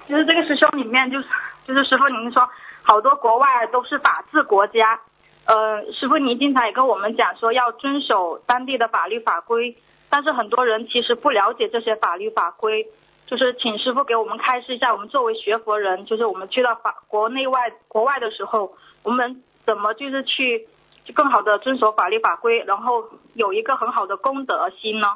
[0.07, 1.27] 就是这个师兄里面，就是
[1.67, 2.49] 就是师傅您说，
[2.81, 4.99] 好多国外都是法治国家，
[5.45, 9.77] 呃，师傅您经常也跟我们讲说要遵守当地的法律法规，
[10.09, 12.87] 但是很多人其实不了解这些法律法规，
[13.27, 18.73] 就是请师傅给我们开示一下，我们作为学佛人，就是我们去到法国内外国外的时候，
[19.03, 20.67] 我们怎么就是去
[21.13, 23.05] 更好的遵守法律法规，然后
[23.37, 25.07] 有一个很好的功德心呢？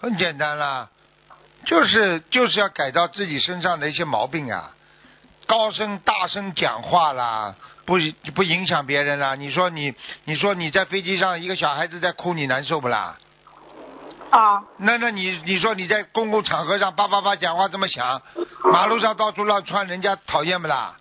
[0.00, 0.90] 很简单啦，
[1.64, 4.74] 就是就是要改掉自己身上的一些毛病啊，
[5.46, 7.54] 高声大声讲话啦，
[7.86, 7.98] 不
[8.34, 9.36] 不影响别人啦。
[9.36, 13.16] 你说你你说你在飞机上一个小孩子在哭，你难受不啦？
[14.30, 18.20] 啊，那那你你说你在公共场合上叭叭叭讲话这么响，
[18.72, 20.96] 马路上到处乱窜，人家讨厌不啦？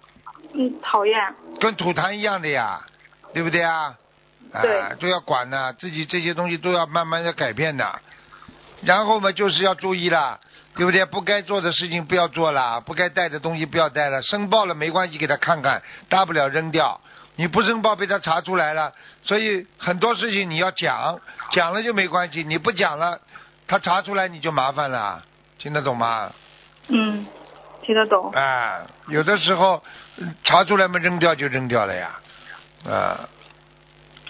[0.53, 1.35] 嗯，讨厌。
[1.59, 2.81] 跟吐痰一样的呀，
[3.33, 3.95] 对不对啊？
[4.61, 7.99] 对啊，都要管的，自己这些东西都要慢慢的改变的。
[8.81, 10.39] 然后嘛，就是要注意了，
[10.75, 11.05] 对不对？
[11.05, 14.21] 不该做的事情不要做了，不该带的东西不要带了。
[14.21, 16.99] 申报了没关系，给他看看，大不了扔掉。
[17.35, 18.93] 你不申报被他查出来了，
[19.23, 21.19] 所以很多事情你要讲，
[21.51, 22.43] 讲了就没关系。
[22.43, 23.19] 你不讲了，
[23.67, 25.21] 他查出来你就麻烦了，
[25.57, 26.33] 听得懂吗？
[26.87, 27.25] 嗯，
[27.83, 28.31] 听得懂。
[28.31, 29.81] 啊，有的时候
[30.17, 32.19] 嗯查出来嘛，扔掉就扔掉了呀，
[32.85, 33.29] 啊，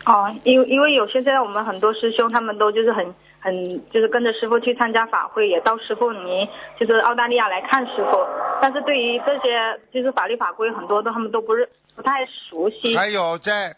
[0.10, 3.53] 哦，因为因为有些现在我们很多师兄他们都就是很很
[3.91, 6.47] 就是跟着师傅去参加法会，也到师傅您
[6.80, 8.18] 就是澳大利亚来看师傅，
[8.60, 12.97] 但是对于这些就是法律法规很多都他们都不是不太熟悉。
[12.97, 13.76] 还有在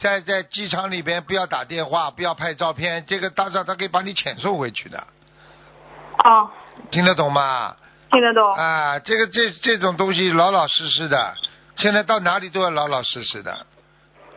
[0.00, 5.04] 在在机场里边不要打电话，不要拍照片，这个大上他可以把你遣送回去的，
[6.24, 6.48] 哦，
[6.90, 7.76] 听得懂吗？
[8.10, 8.54] 听得懂。
[8.54, 11.34] 啊，这个这这种东西老老实实的，
[11.76, 13.66] 现在到哪里都要老老实实的，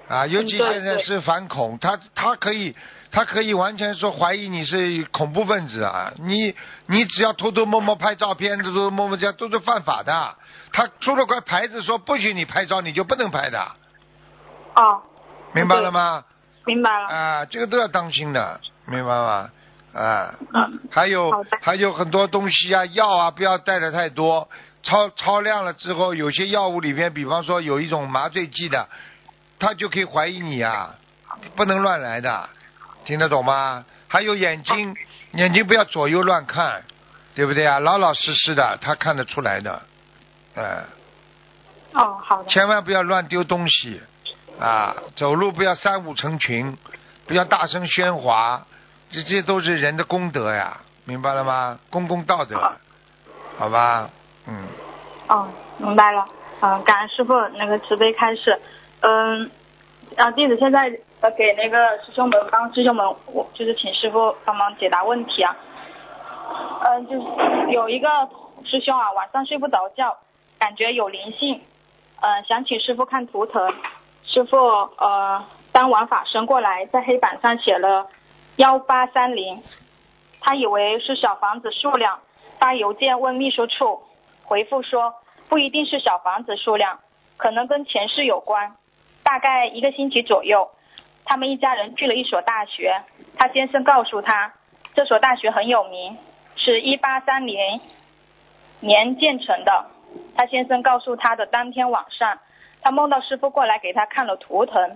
[0.08, 2.76] 啊，尤其现在是反恐，他他可以
[3.12, 6.56] 他可以完全说怀疑你是恐怖分子啊，你
[6.88, 10.36] 你只要偷偷摸摸拍照片，偷偷摸摸这样都是犯法的，
[10.72, 13.60] 他出了块牌子说不许你拍照，你就不能拍的，
[14.76, 15.02] 哦，
[15.54, 16.24] 明白了吗？
[16.66, 17.08] 明白了。
[17.08, 19.50] 啊，这个都要当心的，明白吗？
[19.94, 21.32] 啊，嗯，还有
[21.62, 24.48] 还有很多东西啊，药啊，不要带的太多，
[24.84, 28.88] 超超量了之后，有些药物里面，比方说有一种麻醉剂的，
[29.60, 30.96] 他就可以怀疑你啊，
[31.56, 32.50] 不能乱来的，
[33.06, 33.86] 听得懂吗？
[34.08, 34.96] 还有眼睛，
[35.34, 36.84] 眼睛不要左右乱看，
[37.36, 37.80] 对不对啊？
[37.80, 39.82] 老老实实的，他看得出来的，
[40.56, 40.84] 嗯、
[41.94, 42.50] 哦，好的。
[42.50, 44.02] 千万不要乱丢东西
[44.60, 44.96] 啊！
[45.16, 46.78] 走路不要三五成群，
[47.26, 48.66] 不要大声喧哗，
[49.12, 51.80] 这这都是人的功德呀，明白了吗？
[51.90, 52.74] 公共道德，
[53.58, 54.10] 好吧？
[54.46, 54.68] 嗯，
[55.28, 55.48] 哦，
[55.78, 56.26] 明白了。
[56.62, 58.60] 嗯、感恩师傅那个慈悲开示。
[59.02, 59.52] 嗯，
[60.16, 65.56] 啊，弟子现在呃给那个师兄们帮师兄们，我就是请师傅帮忙解答问题啊。
[66.84, 68.08] 嗯，就是有一个
[68.66, 70.18] 师兄啊，晚上睡不着觉，
[70.58, 71.62] 感觉有灵性，
[72.22, 73.74] 嗯，想请师傅看图腾。
[74.24, 78.08] 师傅呃，当晚法身过来，在黑板上写了
[78.58, 79.64] 幺八三零，
[80.42, 82.20] 他以为是小房子数量，
[82.60, 84.02] 发邮件问秘书处，
[84.44, 85.14] 回复说
[85.48, 87.00] 不一定是小房子数量，
[87.38, 88.76] 可能跟前世有关。
[89.28, 90.72] 大概一个星期左右，
[91.26, 93.02] 他们一家人去了一所大学，
[93.36, 94.54] 他先生告诉他，
[94.96, 96.18] 这所大学很有名，
[96.56, 97.82] 是一八三零
[98.80, 99.88] 年建成的。
[100.38, 102.40] 他先生告诉他的当天晚上，
[102.82, 104.96] 他梦到师傅过来给他看了图腾，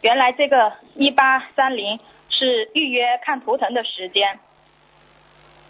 [0.00, 2.00] 原来这个一八三零
[2.30, 4.40] 是预约看图腾的时间。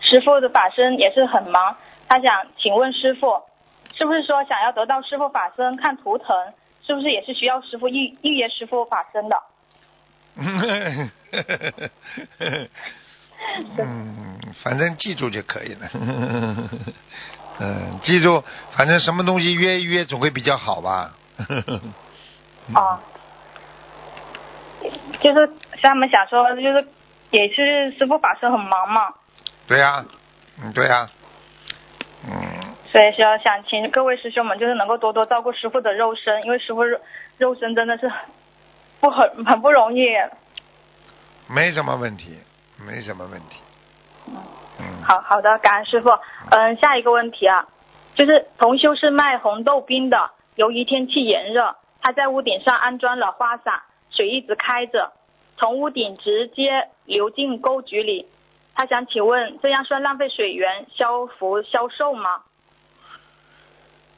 [0.01, 1.77] 师傅的法身也是很忙，
[2.09, 3.43] 他想请问师傅，
[3.95, 6.55] 是不是说想要得到师傅法身看图腾，
[6.87, 9.43] 是不是也是需要师傅预预约师傅法身的？
[13.79, 15.91] 嗯，反正记住就可以了。
[17.61, 21.15] 嗯，记住，反正什么东西约一约总会比较好吧。
[22.73, 23.01] 啊，
[25.21, 25.51] 就是
[25.83, 26.87] 他们想说，就是
[27.31, 29.13] 也是师傅法身很忙嘛，
[29.67, 30.05] 对呀、
[30.63, 31.11] 嗯，对呀、
[32.25, 37.01] 嗯，所以说想请各位师兄们就是能够多多照顾师傅的肉身，因为师傅肉
[37.39, 38.13] 肉身真的是
[39.01, 40.07] 不很很不容易。
[41.49, 42.37] 没什么问题，
[42.87, 43.63] 没什么问题。
[44.79, 46.11] 嗯，好好的，感恩师傅。
[46.51, 47.67] 嗯，下一个问题啊，
[48.15, 55.13] 就是同修是卖红豆冰的，由于天气炎热，他在屋顶上安装了花洒，水一直开着，
[55.57, 58.27] 从屋顶直接流进沟渠里。
[58.75, 62.43] 他想请问，这样算浪费水源、消福消寿吗？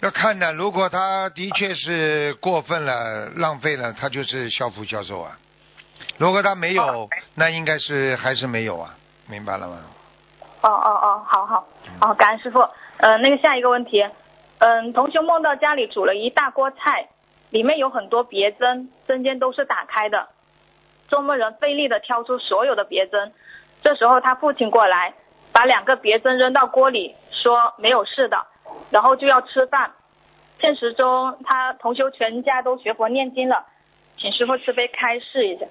[0.05, 5.39] 要看的，如果他的确是过分了、浪费了，他就是消福销售啊。
[6.19, 8.95] 如果他没有，那应该是还是没有啊，
[9.27, 9.79] 明白了吗？
[10.61, 11.67] 哦哦哦，好好，
[12.03, 12.61] 哦，感恩师傅。
[12.99, 14.07] 嗯、那个下一个问题，
[14.59, 17.09] 嗯，同学梦到家里煮了一大锅菜，
[17.49, 20.29] 里面有很多别针，针尖都是打开的。
[21.09, 23.33] 做梦人费力的挑出所有的别针，
[23.83, 25.15] 这时候他父亲过来，
[25.51, 28.47] 把两个别针扔到锅里，说没有事的，
[28.91, 29.93] 然后就要吃饭。
[30.61, 33.66] 现实中，他同修全家都学佛念经了，
[34.16, 35.66] 请师傅慈悲开示一下。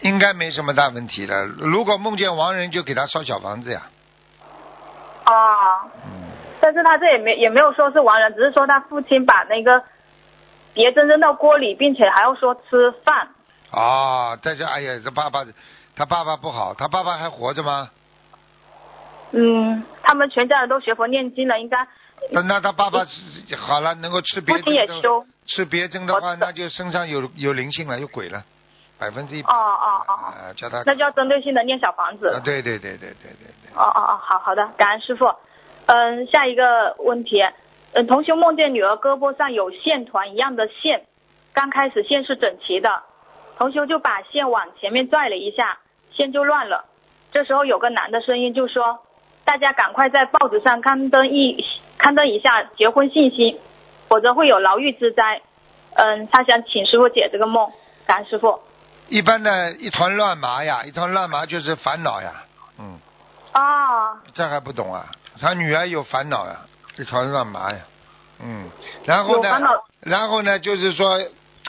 [0.00, 1.46] 应该没什么大问题的。
[1.46, 3.82] 如果梦见亡人，就给他烧小房子呀。
[5.24, 6.30] 啊，嗯，
[6.60, 9.82] 但是他这也没也没有说是亡人，只是说他父亲把那个
[10.72, 13.28] 别针扔到锅里，并且还要说吃饭。
[13.70, 15.44] 啊，但是哎呀，这爸爸，
[15.96, 17.90] 他爸爸不好，他爸爸还活着吗？
[19.32, 21.86] 嗯，他们全家人都学佛念经了，应该
[22.32, 25.26] 那那他爸爸是好了，能够吃别针的，修。
[25.46, 28.42] 吃别针的话，那就身上有有灵性了，有鬼了，
[28.98, 29.52] 百分之一百。
[29.52, 32.28] 哦哦哦，啊，叫他那就要针对性的念小房子。
[32.28, 33.74] 啊，对对对对对对对。
[33.74, 35.32] 哦哦哦，好好的，感恩师傅。
[35.86, 37.40] 嗯，下一个问题，
[37.92, 41.04] 嗯，同学梦见女儿胳膊上有线团一样的线，
[41.52, 43.02] 刚开始线是整齐的，
[43.56, 45.78] 同学就把线往前面拽了一下，
[46.12, 46.86] 线就乱了。
[47.30, 49.00] 这时候有个男的声音就说
[49.46, 51.64] ：“大家赶快在报纸上刊登一
[51.96, 53.58] 刊登一下结婚信息，
[54.08, 55.40] 否则会有牢狱之灾。”
[55.98, 57.70] 嗯，他想请师傅解这个梦，
[58.06, 58.60] 感恩师傅。
[59.08, 62.44] 一般的一团乱麻呀，一团乱麻就是烦恼呀，
[62.78, 62.98] 嗯，
[63.52, 65.06] 啊，这还不懂啊？
[65.40, 66.66] 他女儿有烦恼呀，
[66.98, 67.78] 一团乱麻呀，
[68.42, 68.68] 嗯，
[69.06, 69.48] 然后呢
[70.00, 71.18] 然后呢，就是说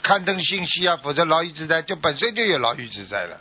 [0.02, 3.38] 刊登信息啊，否则牢狱之灾就本身就有牢狱之灾了。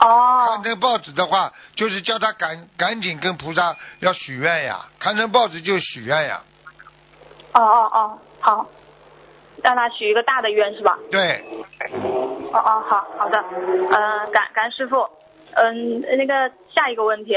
[0.00, 0.46] 哦。
[0.48, 6.40] 刊，登报纸的话，就是叫他赶赶紧跟菩萨要许愿呀，看这报纸就许愿呀，
[7.52, 8.66] 哦哦哦，好，
[9.62, 10.98] 让他许一个大的愿是吧？
[11.10, 11.44] 对，
[12.52, 13.42] 哦哦，好好的，
[13.90, 15.08] 嗯、感感恩师傅，
[15.54, 17.34] 嗯，那个下一个问题，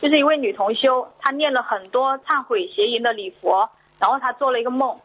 [0.00, 5.00] 就是一位女同修，她念了很多忏悔邪淫的礼佛，然后她做了一个梦，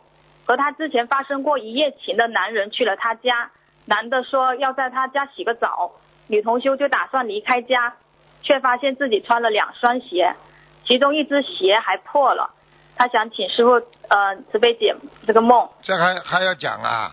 [0.45, 3.49] 和她之前发生过一夜情的男人去了她家，
[3.85, 5.91] 男的说要在她家洗个澡，
[6.27, 7.95] 女同修就打算离开家，
[8.41, 10.35] 却发现自己穿了两双鞋，
[10.85, 12.51] 其中一只鞋还破了，
[12.95, 13.73] 她想请师傅
[14.07, 14.95] 呃慈悲解
[15.27, 15.69] 这个梦。
[15.81, 17.11] 这还还要讲啊？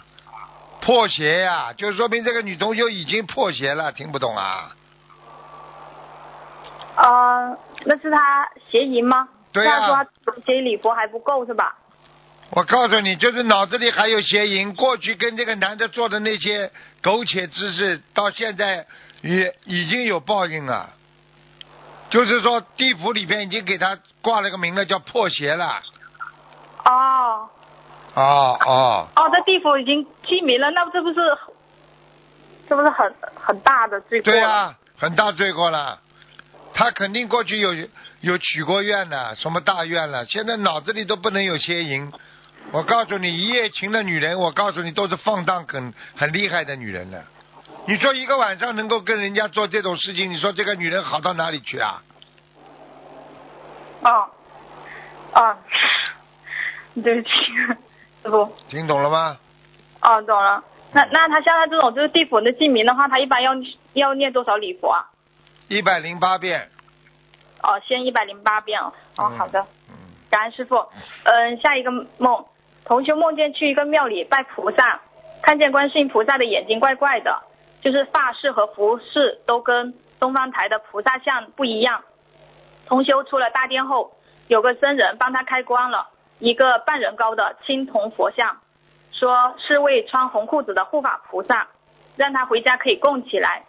[0.80, 4.70] 破鞋呀、就说明这个女同修已经破鞋了，听不懂啊？
[6.96, 9.28] 呃，那是他邪淫吗？
[9.52, 11.76] 对呀那说他邪淫礼佛还不够是吧？
[12.50, 16.70] 我告诉你，就是脑子里还有邪淫，过去跟这个男的做的那些
[17.02, 18.86] 苟且之事，到现在
[19.20, 20.90] 也已经有报应了。
[22.08, 25.82] 就是说，地府里边已经给他挂了个名了，叫破鞋了。
[26.86, 27.50] 哦
[28.14, 31.16] 哦哦，哦，在地府已经记名了，那这不是
[32.66, 34.32] 这不是很很大的罪过？
[34.32, 36.00] 对啊，很大罪过了。
[36.72, 37.74] 他肯定过去有
[38.20, 42.10] 有许过愿了，什么大愿了，现在脑子里都不能有邪淫。
[42.70, 47.24] 我告诉你，一夜情的女人，我告诉你都是放荡很很厉害的女人了。
[47.86, 52.02] 你说一个晚上能够跟人家做这种事情，你说这个女人好到哪里去啊？
[54.02, 54.28] 哦
[55.32, 55.56] 哦，
[57.02, 57.28] 对不起，
[58.22, 58.54] 师傅。
[58.68, 59.38] 听懂了吗？
[60.02, 60.62] 哦，懂了。
[60.92, 63.52] 那那他像他这种就是地府的记名的话，他一般要
[63.94, 65.08] 要念多少礼佛啊？
[65.68, 66.68] 一百零八遍。
[67.62, 68.92] 哦，先一百零八遍哦。
[69.16, 69.60] 哦，嗯好的。
[69.88, 69.94] 嗯，
[70.30, 70.76] 感恩师傅。
[71.24, 72.44] 嗯，下一个梦，
[72.88, 75.02] 同修梦见去一个庙里拜菩萨，
[75.42, 77.42] 看见观世音菩萨的眼睛怪怪的，
[77.82, 82.02] 就是发饰和服饰都跟东方台的菩萨像不一样。
[82.86, 84.16] 同修出了大殿后，
[84.46, 86.08] 有个僧人帮他开光了，
[86.38, 88.56] 一个半人高的青铜佛像，
[89.12, 91.68] 说是位穿红裤子的护法菩萨，
[92.16, 93.64] 让他回家可以供起来。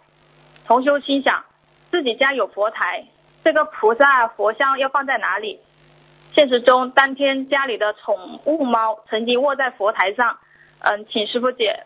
[0.66, 1.44] 同修心想，
[1.90, 3.04] 自己家有佛台，
[3.44, 5.60] 这个菩萨佛像要放在哪里？
[6.34, 10.38] 现实中，当天家里的宠物猫曾经卧在佛台上，
[10.80, 11.84] 嗯，请师傅解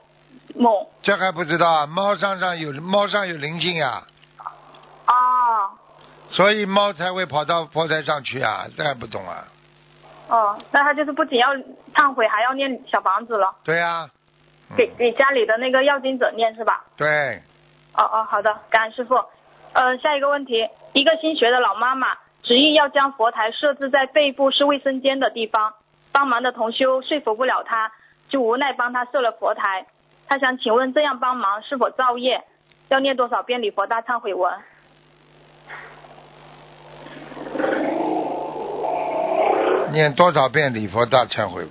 [0.55, 0.87] 梦。
[1.03, 1.87] 这还不知道啊？
[1.87, 4.03] 猫上上有猫上有灵性呀、
[5.07, 5.71] 哦
[6.31, 9.45] 所以猫才会跑到佛台上去啊，这还不懂啊？
[10.29, 11.55] 哦，那他就是不仅要
[11.95, 14.09] 忏悔，还要念小房子了，对呀、
[14.71, 16.85] 嗯给给家里的那个要经者念是吧？
[16.97, 17.41] 对，
[17.95, 19.15] 哦哦，好的，感恩师傅。
[19.75, 22.09] 呃，下一个问题，一个新学的老妈妈
[22.45, 25.75] 执意要将佛台设置在背部是卫生间的地方，
[26.13, 27.91] 帮忙的同修说服不了他，
[28.29, 29.87] 就无奈帮他设了佛台。
[30.29, 32.45] 他想请问这样帮忙是否造业？
[32.89, 34.53] 要念多少遍礼佛大忏悔文？
[39.93, 41.71] 念多少遍礼佛大忏悔文？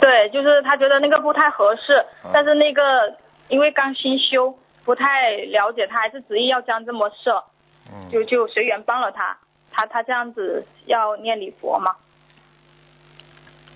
[0.00, 3.16] 对，就是他觉得那个不太合适，啊但是那个
[3.48, 4.54] 因为刚新修，
[4.84, 7.42] 不太了解，他还是执意要将这么设，
[7.90, 9.38] 嗯，就就随缘帮了他。
[9.76, 11.94] 他他这样子要念礼佛吗？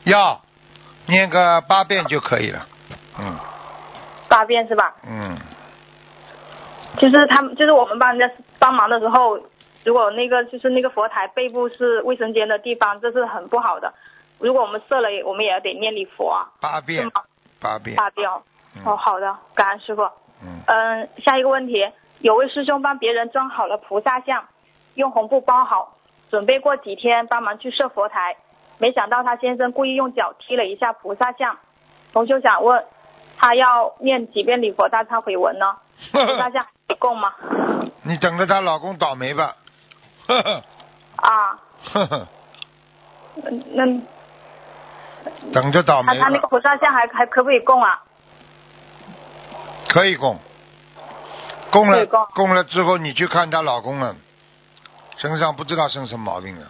[0.05, 0.40] 要
[1.07, 2.66] 念个八遍就可以了。
[3.18, 3.36] 嗯
[4.30, 4.94] 八遍是吧？
[5.07, 5.36] 嗯，
[6.96, 9.38] 就是他们，就是我们帮人家帮忙的时候，
[9.84, 13.92] 如果那个就是那个佛台背部是卫生间的地方，这是很不好的。
[14.38, 17.12] 如果我们设了，我们也要得念礼佛啊，八遍吗？
[17.61, 17.96] 八遍。
[17.96, 18.40] 八遍哦。
[18.76, 20.03] 嗯哦，好的，感恩师傅。
[20.42, 21.86] 嗯嗯，下一个问题，
[22.20, 24.44] 有位师兄帮别人装好了菩萨像，
[25.01, 25.96] 用红布包好，
[26.30, 28.36] 准备过几天帮忙去设佛台，
[28.78, 31.57] 没想到他先生故意用脚踢了一下菩萨像。
[32.12, 32.84] 同修想问，
[33.38, 35.76] 他要念几遍礼佛大忏悔文呢？
[36.12, 36.66] 菩萨像
[36.98, 37.32] 供吗？
[38.03, 39.57] 你等着她老公倒霉吧。
[41.16, 41.59] 啊，
[41.92, 42.28] 呵呵，
[43.44, 43.84] 嗯那
[45.53, 46.18] 等着倒霉吧。
[46.18, 48.03] 他他那个菩萨像还还可不可以供啊？
[49.88, 50.38] 可以供，
[51.70, 54.14] 供了供供了之后，你去看她老公了，
[55.20, 56.66] 身上不知道生什么毛病了。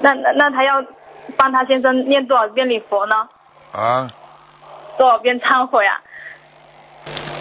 [0.00, 0.82] 那那那他要
[1.36, 3.28] 帮他先生念多少遍礼佛呢？
[3.72, 4.10] 啊，
[4.96, 6.00] 多少遍忏悔啊？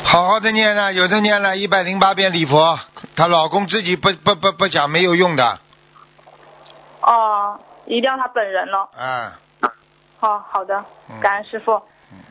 [0.03, 2.77] 好好的念啊，有的念了一百零八遍礼佛，
[3.15, 5.59] 她老公自己不不不不讲没有用的，
[7.01, 8.89] 哦，一定要他本人咯。
[8.99, 9.31] 嗯，
[10.19, 11.81] 哦，好的嗯，感恩师傅。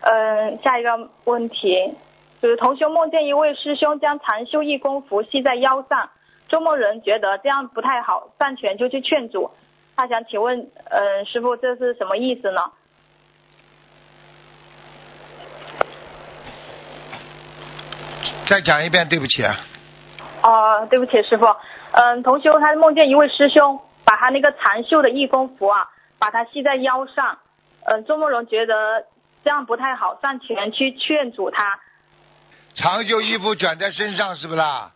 [0.02, 1.94] 嗯、下一个问题
[2.42, 6.10] 就是同修梦见一位师兄将禅修义工服系在腰上，
[6.50, 9.52] 做梦人觉得这样不太好，上前就去劝阻。
[9.96, 12.60] 他想请问，嗯、师傅这是什么意思呢？
[18.48, 19.54] 再讲一遍，对不起啊。
[20.42, 21.46] 哦，对不起，师傅。
[21.92, 25.88] 嗯，同修他梦见一位师兄把他那个长袖的义工服啊，
[26.18, 27.38] 把它系在腰上。
[27.84, 29.04] 嗯，周梦人觉得
[29.44, 31.78] 这样不太好，上前去劝阻他。
[32.74, 34.90] 长袖衣服卷在身上是不是啦？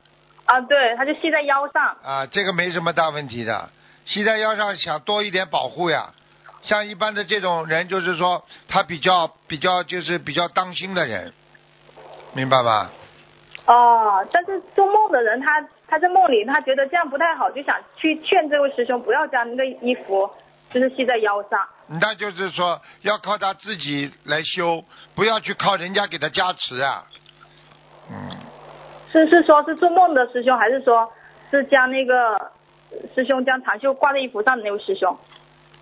[0.47, 1.97] 啊，对，他就系在腰上。
[2.03, 3.71] 啊，这个没什么大问题的，
[4.05, 6.11] 系在腰上想多一点保护呀。
[6.63, 11.33] 像一般的这种人，就是说他比较比较就是比较当心的人，
[12.33, 12.91] 明白吧？
[13.67, 20.31] 哦，但是做梦的人他他在梦里他觉得这样不太好，就想去劝这位师兄不要将那个衣服
[20.71, 21.67] 就是系在腰上。
[21.87, 24.85] 那就是说要靠他自己来修，
[25.15, 27.05] 不要去靠人家给他加持啊。
[28.11, 28.37] 嗯，
[29.15, 31.13] 是是说是做梦的师兄，还是说
[31.49, 32.51] 是将那个
[33.15, 35.17] 师兄将长袖挂在衣服上的那位师兄？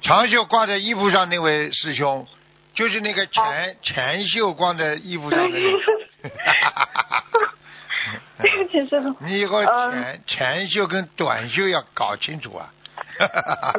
[0.02, 2.26] 长袖挂在衣服上那位师兄，
[2.74, 5.78] 就是那个前、前袖挂在衣服上的那个。
[8.42, 9.14] 对不起，师 傅。
[9.20, 12.68] 你以后嗯前前袖跟短袖要搞清楚啊。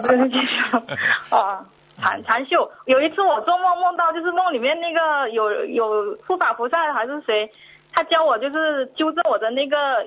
[0.02, 0.42] 对不起，师
[0.72, 0.78] 傅。
[1.36, 1.64] 啊，
[2.02, 2.72] 长长袖。
[2.86, 7.52] 有一次我做梦梦到，就是梦里面那个有有护法菩萨还是谁，
[7.94, 10.04] 他教我就是纠正我的那个呃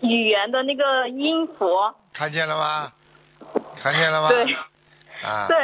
[0.00, 1.68] 语言的那个音符。
[2.12, 2.92] 看见了吗？
[3.80, 4.28] 看见了吗？
[4.28, 4.44] 对
[5.22, 5.46] 啊。
[5.46, 5.56] 对，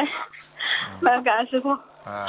[1.01, 1.71] 那感恩师傅。
[1.71, 2.27] 啊，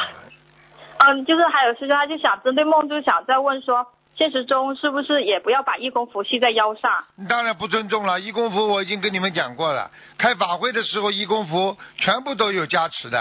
[1.00, 3.86] 嗯，就是还有师兄，他就想针对梦，就想再问说，
[4.18, 7.04] 现实中是不是也不要把义工服系在腰上？
[7.28, 8.20] 当然不尊重了。
[8.20, 13.20] 义工服我已经跟你们讲过了，开法会的时候义工服全部都有加持的。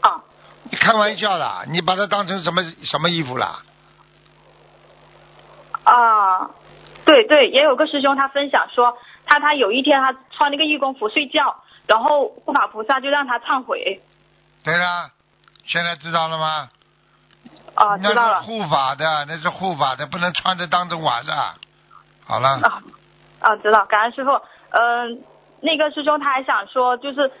[0.00, 0.22] 啊，
[0.70, 1.64] 你开玩笑啦？
[1.68, 3.60] 你把它当成什么什么衣服啦？
[5.88, 6.50] 啊，
[7.06, 14.02] 对对，也有个师兄他分享说，他他有一天他穿那个义工服睡觉，然后护法菩萨就让他忏悔。
[14.62, 15.10] 对啦，
[15.66, 16.68] 现在知道了吗？
[17.74, 18.42] 啊，知道了。
[18.42, 21.32] 护法的，那是护法的，不能穿着当着玩的。
[22.26, 22.82] 好了，啊
[23.40, 24.32] 啊，知道，感恩师傅。
[24.70, 25.22] 嗯、
[25.62, 27.32] 那个师兄他还想说，就是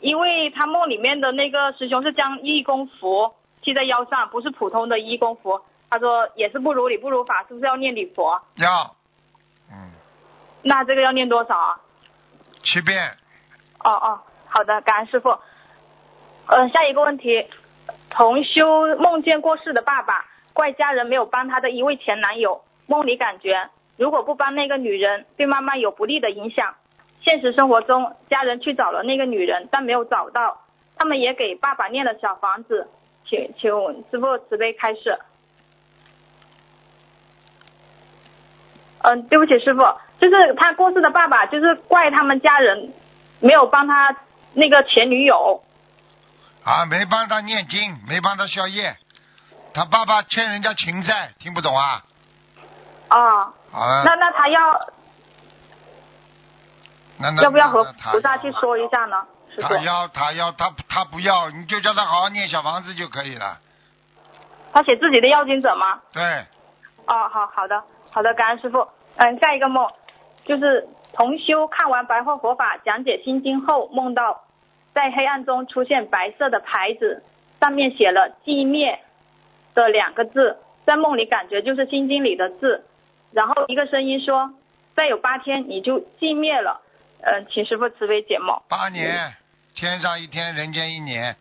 [0.00, 3.32] 因为他梦里面的那个师兄是将义工服
[3.62, 5.62] 系在腰上，不是普通的义工服。
[5.94, 8.42] 他说也是不如理不如法，是不是要念礼佛？
[8.56, 8.96] 要，
[9.70, 9.92] 嗯，
[10.64, 11.80] 那这个要念多少啊？
[12.64, 13.16] 七遍。
[13.78, 15.38] 哦哦，好的，感恩师傅。
[16.46, 17.46] 嗯、下一个问题，
[18.10, 26.74] 同修梦见过世的爸爸，怪家人没有帮他的一位前男友，梦里感觉如果不帮那个女人，对妈妈有不利的影响。
[27.20, 30.62] 现实生活中，家人去找了那个女人，但没有找到，
[30.96, 32.88] 他们也给爸爸念了小房子，
[33.24, 33.70] 请请
[34.10, 35.16] 师傅慈悲开示。
[39.04, 39.82] 嗯，对不起，师傅，
[40.18, 42.90] 就是他过世的爸爸，就是怪他们家人
[43.40, 44.16] 没有帮他
[44.54, 45.62] 那个前女友。
[46.64, 48.96] 啊，没帮他念经，没帮他消业，
[49.74, 52.02] 他爸爸欠人家情债，听不懂啊？
[53.08, 54.80] 啊，好了，那那他要
[57.18, 59.22] 那那要不要和菩萨去说一下呢？
[59.60, 63.58] 他，要他要他他不要，你就叫他好好念小房子就可以了。
[64.72, 66.00] 他写自己的要经者吗？
[66.14, 66.22] 对，
[67.06, 67.84] 哦，好好的
[68.14, 68.86] 好的，感恩师傅。
[69.16, 69.90] 嗯，下一个梦
[70.44, 74.44] 就是同修看完白话佛法讲解心经后，梦到
[74.94, 77.24] 在黑暗中出现白色的牌子，
[77.58, 79.00] 上面写了“寂灭”
[79.74, 82.84] 的两个字，在梦里感觉就是心经里的字。
[83.32, 84.54] 然后一个声音说
[84.94, 86.82] ：“再有八天你就寂灭了。”
[87.20, 88.62] 嗯，请师傅慈悲解梦。
[88.68, 89.34] 八年，
[89.74, 91.34] 天上一天，人间一年，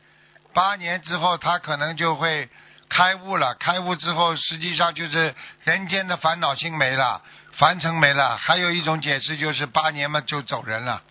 [0.55, 2.49] 八年之后他可能就会
[2.95, 3.55] 开悟了。
[3.55, 5.33] 开悟之后，实际上就是
[5.63, 7.21] 人间的烦恼心没了，
[7.57, 8.37] 凡尘没了。
[8.37, 11.01] 还有一种解释就是八年嘛就走人了，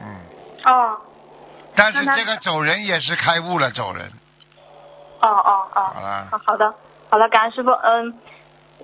[0.00, 0.20] 嗯。
[0.64, 1.00] 哦
[1.74, 4.10] 但是这个走人也是开悟了，走人。
[5.20, 5.82] 哦哦哦。
[5.94, 6.74] 好了，好好的，
[7.10, 7.70] 好的，感恩师傅。
[7.70, 8.18] 嗯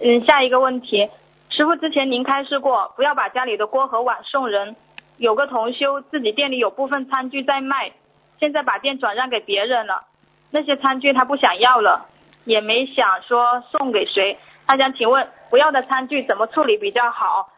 [0.02, 1.08] 嗯，下一个问题，
[1.50, 4.74] 师傅之前您开示过，不要把家里的锅和碗送人。
[5.18, 7.92] 有个同修自己店里有部分餐具在卖，
[8.40, 10.02] 现在把店转让给别人了，
[10.50, 12.06] 那些餐具他不想要了，
[12.44, 14.38] 也没想说送给谁。
[14.66, 17.50] 他想请问，不要的餐具怎么处理比较好？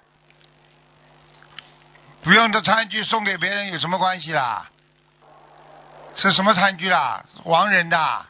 [2.25, 4.69] 不用的餐具送给别人有什么关系啦？
[6.17, 7.23] 是什么餐具啦？
[7.45, 8.27] 亡人的，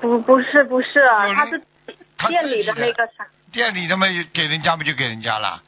[0.00, 1.62] 不，不是，不是，有他是
[2.26, 3.26] 店里的的那个餐。
[3.52, 5.62] 店里的嘛，给人家不就给人家了？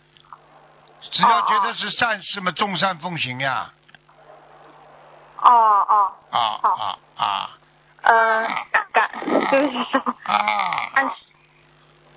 [1.13, 3.71] 只要觉得是善事嘛，众善奉行呀！
[5.41, 7.51] 哦哦，啊啊啊
[8.03, 9.11] 啊呃，感感，
[9.51, 10.37] 对不起师傅，啊！
[10.95, 11.11] 按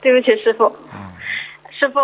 [0.02, 0.76] 对不起师傅。
[0.94, 1.12] 嗯，
[1.72, 2.00] 师傅，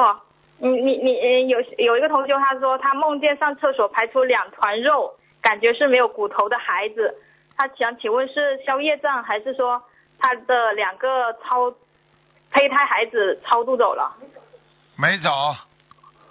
[0.58, 7.16] 你你你呃有有一个同学他说他梦见上厕所排出两团肉，感觉是没有骨头的孩子，
[7.56, 9.82] 他想请问是宵夜障还是说
[10.20, 11.72] 他的两个超
[12.52, 14.12] 胚胎孩子超度走了？
[14.96, 15.30] 没走，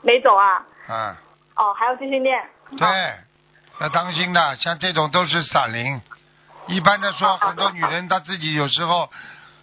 [0.02, 0.64] 没走啊？
[0.88, 1.16] 嗯，
[1.56, 2.44] 哦，还要继续念。
[2.76, 2.86] 对，
[3.80, 6.00] 要当心的，像这种都是闪灵。
[6.68, 9.08] 一般的说，很多女人她自己有时候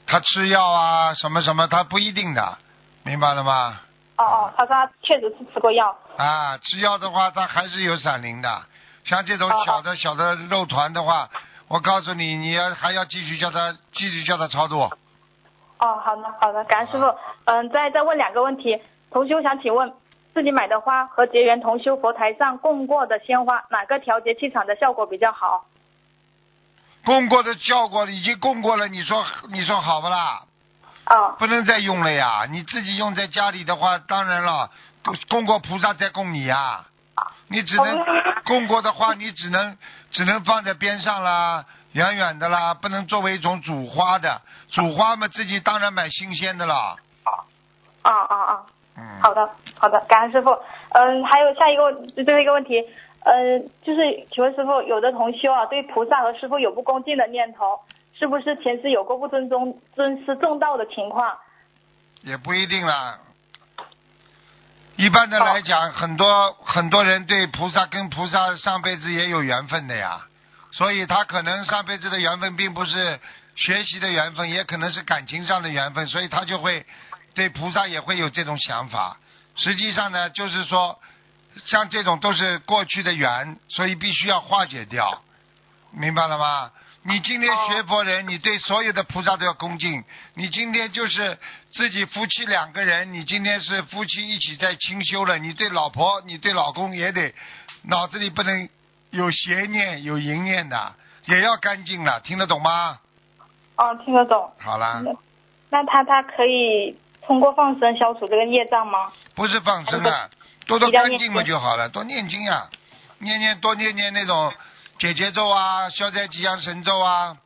[0.08, 2.58] 她吃药啊什么什么，她不一定的，
[3.04, 3.80] 明白了吗？
[4.18, 5.98] 哦哦，她说他确实是吃过药。
[6.18, 8.62] 啊，吃药的话，她还是有闪灵的。
[9.06, 11.30] 像这种小的小的肉团的话，
[11.68, 14.86] 我告诉你，你要还要继续叫她继续叫她操作。
[15.80, 17.14] 哦，好的好的，感恩师傅。
[17.46, 18.82] 嗯，再再问两个问题。
[19.12, 19.94] 同修想请问，
[20.34, 25.66] 自己买的花和结缘同修佛台上供过的鲜花，哪个调节气场的效果比较好？
[27.06, 30.44] 供过的效果已经供过了，你说你说好不啦？
[31.06, 32.46] 哦不能再用了呀！
[32.50, 34.72] 你自己用在家里的话，当然了，
[35.28, 36.86] 供过菩萨再供你呀。
[37.50, 38.06] 你只能哦
[38.46, 39.78] 供过的话，你只能
[40.12, 44.42] 只能放在边上啦，远远的啦，不能作为一种主花的。
[44.72, 46.96] 主花嘛，自己当然买新鲜的啦。
[48.04, 48.64] 啊啊啊，
[48.98, 49.04] 嗯。
[49.22, 50.52] 好的好的，感恩师傅。
[50.92, 52.76] 嗯，还有下一个问最后一个问题，
[53.26, 57.80] 嗯，就是请问师傅，有的同修啊，对菩萨和师傅有不恭敬的念头，
[58.18, 61.38] 是不是前世有过不尊重尊师重道的情况？
[62.22, 63.20] 也不一定啦。
[64.96, 70.22] 一般的来讲，很多很多人对菩萨跟菩萨上辈子也有缘分的呀，
[70.72, 73.20] 所以他可能上辈子的缘分并不是
[73.56, 76.86] 学习的缘分，也可能是感情上的缘分，所以他就会
[77.34, 79.18] 对菩萨也会有这种想法。
[79.56, 81.00] 实际上呢，就是说，
[81.66, 85.22] 像这种都是过去的缘，所以必须要化解掉，
[85.92, 86.72] 明白了吗？
[87.06, 90.04] 你今天学佛人，你对所有的菩萨都要恭敬。
[90.36, 91.38] 你今天就是
[91.74, 97.34] 自己夫妻两个人，你今天是夫妻一起在清修了，你对老婆、你对老公也得
[97.84, 98.70] 脑子里不能
[99.12, 100.96] 有邪念、有淫念的，
[101.26, 103.00] 也要干净了，听得懂吗？
[103.76, 104.54] 哦，听得懂。
[104.60, 105.12] 好了，那
[105.72, 109.12] 那他他可以通过放生消除这个业障吗？
[109.36, 110.30] 不是放生啊，
[110.66, 112.68] 多多干净嘛就好了，多念经呀、
[113.20, 114.54] 念念多念念那种
[115.00, 117.38] 解结咒啊、消灾吉祥神咒啊，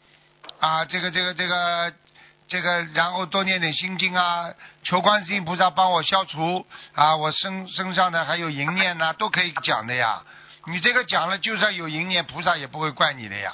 [0.59, 1.93] 啊，这个这个这个
[2.47, 4.49] 这个，然后多念点心经啊，
[4.83, 10.21] 求观世音菩萨帮我消除啊，我身身上的还有淫念呐、都可以讲的呀。
[10.65, 13.53] 你这个讲了，就算有淫念，菩萨也不会怪你的呀。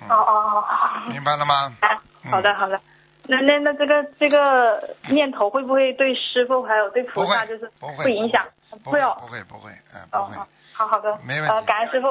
[0.00, 0.64] 嗯哦哦哦。
[1.08, 1.72] 明白了吗？
[1.80, 1.88] 啊
[2.30, 2.80] 好的好的。
[3.26, 8.44] 那那那这个这个念头会不会对师傅还有对菩萨就是不会影响？
[8.82, 9.16] 不会哦。
[9.20, 11.18] 不会不会，嗯，不哦会，好好好的。
[11.24, 12.08] 没问题呃，感恩师傅。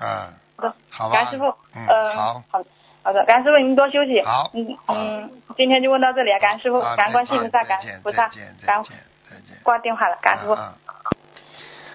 [0.00, 0.74] 嗯，好的。
[0.90, 1.14] 好吧。
[1.14, 1.44] 感恩师傅。
[1.74, 2.42] 嗯，呃，好。
[2.50, 2.68] 好的。
[3.02, 4.20] 好的，感恩师傅，您多休息。
[4.22, 9.56] 好嗯嗯，今天就问到这里啊，感恩师傅，啊感恩观世音菩萨，感恩菩萨再见，感见。
[9.62, 10.56] 挂电话了，感恩师傅。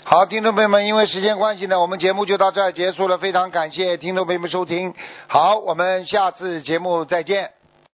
[0.04, 3.18] 好，听众朋友们，因为时间关系呢，我们节目就到这儿结束了。
[3.18, 4.94] 非常感谢听众朋友们收听，
[5.28, 7.52] 好，我们下次节目再见。